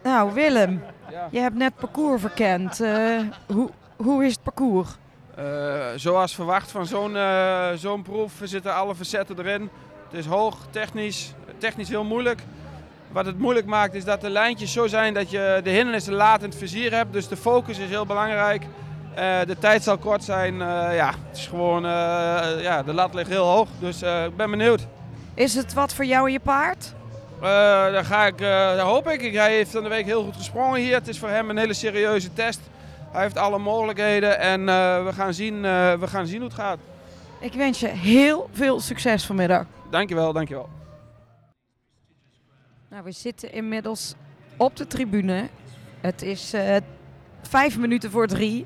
[0.04, 1.28] Nou Willem, ja.
[1.32, 2.82] je hebt net parcours verkend.
[2.82, 4.90] Uh, hoe, hoe is het parcours?
[5.40, 5.46] Uh,
[5.96, 7.18] zoals verwacht van zo'n
[7.76, 9.70] zo'n proef zitten alle facetten erin.
[10.10, 12.44] Het is hoog, technisch, technisch heel moeilijk.
[13.12, 16.44] Wat het moeilijk maakt is dat de lijntjes zo zijn dat je de hindernissen laat
[16.44, 17.14] in het vizier hebt.
[17.14, 18.66] Dus de focus is heel belangrijk.
[19.46, 20.58] De tijd zal kort zijn.
[20.94, 21.84] Ja, het is gewoon,
[22.62, 23.68] ja, de lat ligt heel hoog.
[23.80, 24.88] Dus ik ben benieuwd.
[25.34, 26.94] Is het wat voor jou en je paard?
[27.42, 29.34] Daar, ga ik, daar hoop ik.
[29.34, 30.94] Hij heeft van de week heel goed gesprongen hier.
[30.94, 32.60] Het is voor hem een hele serieuze test.
[33.12, 34.66] Hij heeft alle mogelijkheden en
[35.06, 36.78] we, gaan zien, we gaan zien hoe het gaat.
[37.40, 39.66] Ik wens je heel veel succes vanmiddag.
[39.90, 40.70] Dankjewel, dankjewel.
[42.90, 44.16] Nou, we zitten inmiddels
[44.58, 45.50] op de tribune.
[46.02, 46.76] Het is uh,
[47.42, 48.66] vijf minuten voor drie.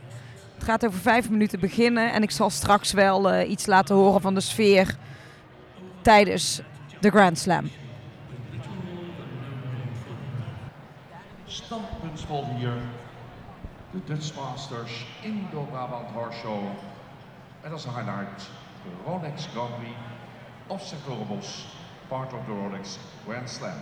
[0.53, 2.13] Het gaat over vijf minuten beginnen.
[2.13, 4.95] En ik zal straks wel uh, iets laten horen van de sfeer
[6.01, 6.61] tijdens
[6.99, 7.69] de Grand Slam.
[11.55, 12.77] Standpuntsvol hier.
[13.91, 16.59] De Dutch Masters Indo-Brabant Horse Show.
[17.63, 18.49] En als highlight
[18.83, 19.95] de Rolex Grand Prix
[20.67, 21.65] Offset Robles,
[22.07, 23.79] part of the Rolex Grand Slam.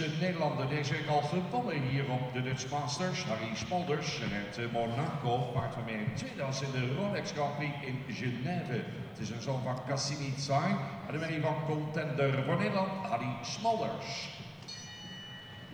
[0.00, 3.24] De Nederlander deze week al gewonnen hier op de Dutch Masters.
[3.24, 8.72] Harry Smolders uit Monaco, paard waarmee in tweede in de Rolex Grand Prix in Genève.
[9.10, 10.76] Het is een zoon van Cassini Zain
[11.06, 14.28] en de mening van contender voor Nederland, Harry Smolders.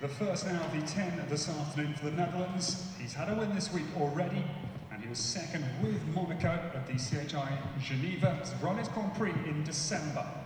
[0.00, 2.76] The first RV10 this afternoon for the Netherlands.
[2.98, 4.42] He's had a win this week already
[4.90, 7.48] and he was second with Monaco at the CHI
[7.80, 10.45] Geneva Rolex Grand Prix in December.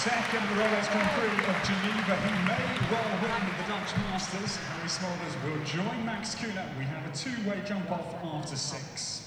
[0.00, 2.16] Second Rolex Grand Prix of Geneva.
[2.24, 4.56] He may well win the Dutch Masters.
[4.56, 6.64] Harry Smolders will join Max Kuhner.
[6.78, 9.20] We have a two-way jump off after six.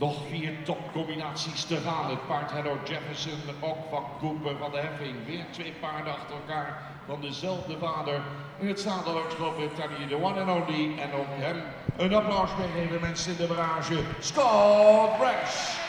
[0.00, 2.10] Nog vier topcombinaties te gaan.
[2.10, 5.26] Het paard Hello Jefferson, ook van Cooper van de Heffing.
[5.26, 8.20] Weer twee paarden achter elkaar van dezelfde vader.
[8.58, 10.98] In het zadelhoogschap met Tony de one and only.
[10.98, 11.62] En ook hem
[11.96, 13.98] een applaus meegeven mensen in de barrage.
[14.18, 15.85] Scott Brash.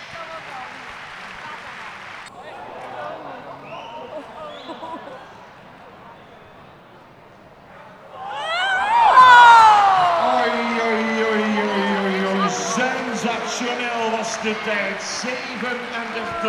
[16.38, 16.44] Op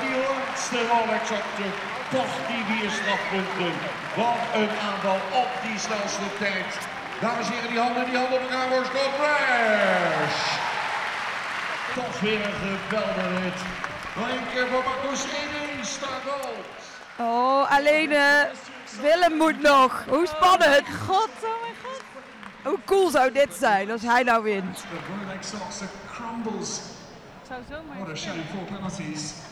[0.00, 0.76] die laatste
[1.56, 1.68] de
[2.10, 3.72] toch die vier strafpunten.
[4.14, 6.78] Wat een aanval op die snelste tijd.
[7.20, 10.40] Dames en heren, die handen, die handen op elkaar voor Scott Brash.
[11.94, 13.60] Toch weer een geweldige hit.
[14.16, 16.66] Nog een keer voor Marcus Edens, staat gold.
[17.16, 18.42] Oh, alleen eh,
[19.00, 20.04] Willem moet nog.
[20.08, 20.86] Hoe spannend.
[21.06, 22.02] God, oh mijn god.
[22.62, 24.84] Hoe cool zou dit zijn als hij nou wint?
[27.46, 27.98] Crumbles.
[27.98, 29.42] What a shame, four penalties.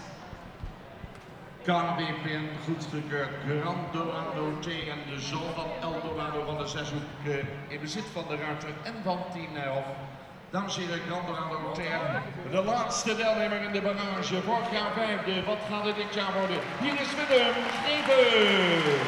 [1.64, 3.28] KNWPN goedgekeurd.
[3.46, 7.36] Grand Dorado tegen de zoon van Eldorado van de zeshoek eh,
[7.68, 10.12] in bezit van de ruiter en van 10-11.
[10.50, 14.42] Dames en heren, Grand Dorado tegen de laatste deelnemer in de barrage.
[14.42, 16.58] Vorig jaar vijfde, wat gaat het dit jaar worden?
[16.80, 19.00] Hier is Willem Greven.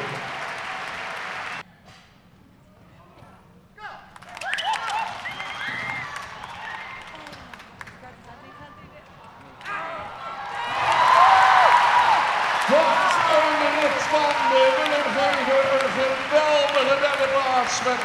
[12.67, 15.75] Wat een rit van de Willem Geven.
[15.75, 17.27] Een geweldige
[17.65, 17.97] plaats met?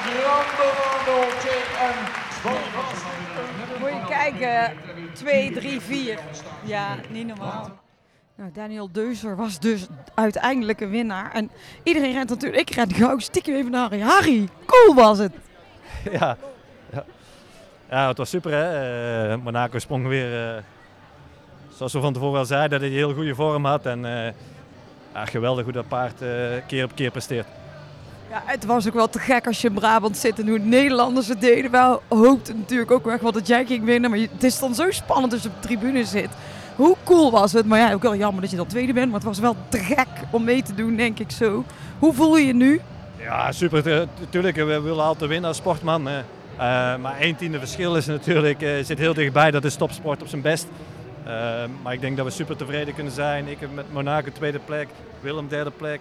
[3.81, 4.77] Moet je kijken.
[5.13, 6.19] 2, 3, 4.
[6.65, 7.71] Ja, niet normaal.
[8.35, 11.33] Nou, Daniel Deuzer was dus uiteindelijk een winnaar.
[11.33, 11.51] En
[11.83, 12.69] iedereen rent natuurlijk.
[12.69, 14.01] Ik ren gauw stiekem even naar Harry.
[14.01, 15.33] Harry, cool was het.
[16.19, 16.37] ja.
[16.93, 17.05] ja.
[17.91, 19.33] Ja, het was super hè.
[19.33, 20.63] Eh, Monaco sprong weer, eh,
[21.77, 23.87] zoals we van tevoren al zeiden, dat hij heel goede vorm had.
[23.87, 24.33] En eh,
[25.15, 26.29] ja, geweldig hoe dat paard eh,
[26.67, 27.47] keer op keer presteert.
[28.31, 30.65] Ja, het was ook wel te gek als je in Brabant zit en hoe de
[30.65, 31.71] Nederlanders het deden.
[31.71, 34.11] Wel hoopte natuurlijk ook weg wat dat jij ging winnen.
[34.11, 36.29] Maar het is dan zo spannend als je op de tribune zit.
[36.77, 37.67] Hoe cool was het?
[37.67, 39.07] Maar ja, ook wel jammer dat je dan tweede bent.
[39.07, 41.65] Maar het was wel te gek om mee te doen, denk ik zo.
[41.99, 42.81] Hoe voel je je nu?
[43.17, 44.09] Ja, super.
[44.21, 46.09] Natuurlijk, we willen altijd winnen als sportman.
[46.09, 46.23] Eh,
[46.97, 49.51] maar één tiende verschil is natuurlijk, eh, zit heel dichtbij.
[49.51, 50.67] Dat is topsport op zijn best.
[51.25, 51.33] Eh,
[51.83, 53.49] maar ik denk dat we super tevreden kunnen zijn.
[53.49, 54.89] Ik heb met Monaco tweede plek,
[55.21, 56.01] Willem derde plek,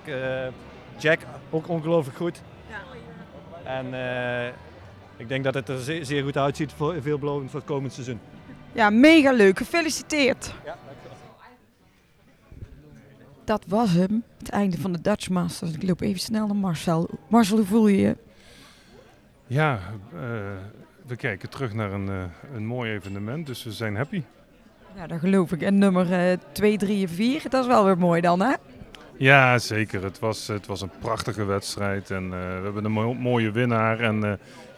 [1.01, 1.19] Jack
[1.49, 2.41] ook ongelooflijk goed.
[3.63, 4.47] En eh,
[5.17, 8.19] ik denk dat het er zeer, zeer goed uitziet, voor, veelbelovend voor het komend seizoen.
[8.71, 9.57] Ja, mega leuk.
[9.57, 10.53] Gefeliciteerd.
[13.43, 14.23] Dat was hem.
[14.37, 15.71] Het einde van de Dutch Masters.
[15.71, 17.09] Ik loop even snel naar Marcel.
[17.27, 18.17] Marcel, hoe voel je je?
[19.47, 19.79] Ja,
[20.13, 20.19] eh,
[21.05, 22.23] we kijken terug naar een, eh,
[22.55, 24.23] een mooi evenement, dus we zijn happy.
[24.95, 25.61] Ja, dat geloof ik.
[25.61, 28.53] En nummer eh 2, 3 en 4, dat is wel weer mooi dan, hè?
[29.19, 30.03] Ja, zeker.
[30.03, 33.99] Het was, het was een prachtige wedstrijd en eh, we hebben een mo- mooie winnaar
[33.99, 34.31] en eh,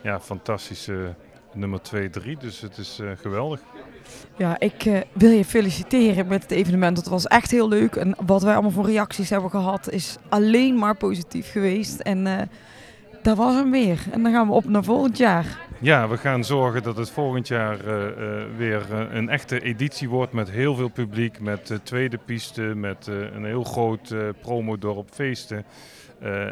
[0.03, 1.13] ja, fantastische
[1.53, 2.37] nummer 2, 3.
[2.37, 3.59] Dus het is eh, geweldig.
[4.37, 6.97] Ja, ik wil je feliciteren met het evenement.
[6.97, 7.95] Het was echt heel leuk.
[7.95, 11.99] En wat wij allemaal voor reacties hebben gehad, is alleen maar positief geweest.
[11.99, 12.41] En eh
[13.23, 13.99] dat was hem weer.
[14.11, 15.59] En dan gaan we op naar volgend jaar.
[15.81, 20.09] Ja, we gaan zorgen dat het volgend jaar eh, eh, weer eh, een echte editie
[20.09, 25.65] wordt met heel veel publiek, met tweede piste, met een heel groot eh, promodorp feesten.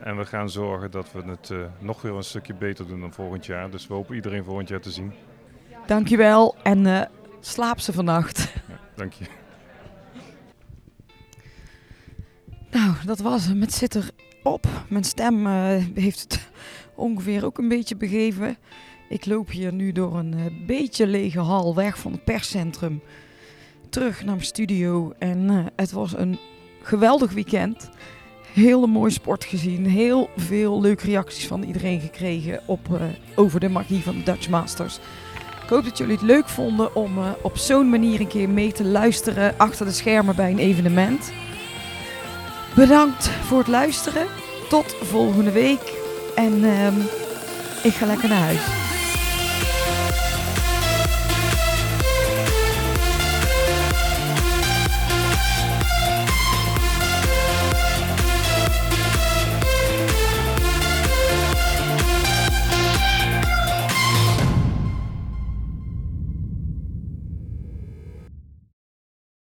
[0.04, 3.46] En we gaan zorgen dat we het nog weer een stukje beter doen dan volgend
[3.46, 3.70] jaar.
[3.70, 5.14] Dus we hopen iedereen volgend jaar te zien.
[5.86, 7.10] Dankjewel en
[7.40, 8.54] slaap ze vannacht.
[8.96, 9.26] Dank je.
[12.72, 13.62] Nou, dat was hem.
[13.62, 14.12] Het zit
[14.42, 14.66] erop.
[14.88, 15.46] Mijn stem
[15.94, 16.50] heeft het
[16.96, 18.58] ongeveer ook een beetje begeven.
[19.10, 23.01] Ik loop hier nu door een eh, beetje lege hal weg van het perscentrum.
[23.89, 25.14] Terug naar mijn studio.
[25.20, 26.39] En eh, het was een
[26.82, 27.89] geweldig weekend.
[28.53, 29.86] Hele mooie sport gezien.
[29.86, 33.01] Heel veel leuke reacties van iedereen gekregen op, eh,
[33.36, 34.99] over de magie van de Dutch Masters.
[35.64, 38.86] Ik hoop dat jullie het leuk vonden om op zo'n manier een keer mee te
[38.86, 41.32] luisteren achter de schermen bij een evenement.
[42.76, 44.28] Bedankt voor het luisteren.
[44.70, 45.93] Tot volgende week.
[46.36, 46.99] En ehm,
[47.84, 48.89] ik ga lekker naar huis.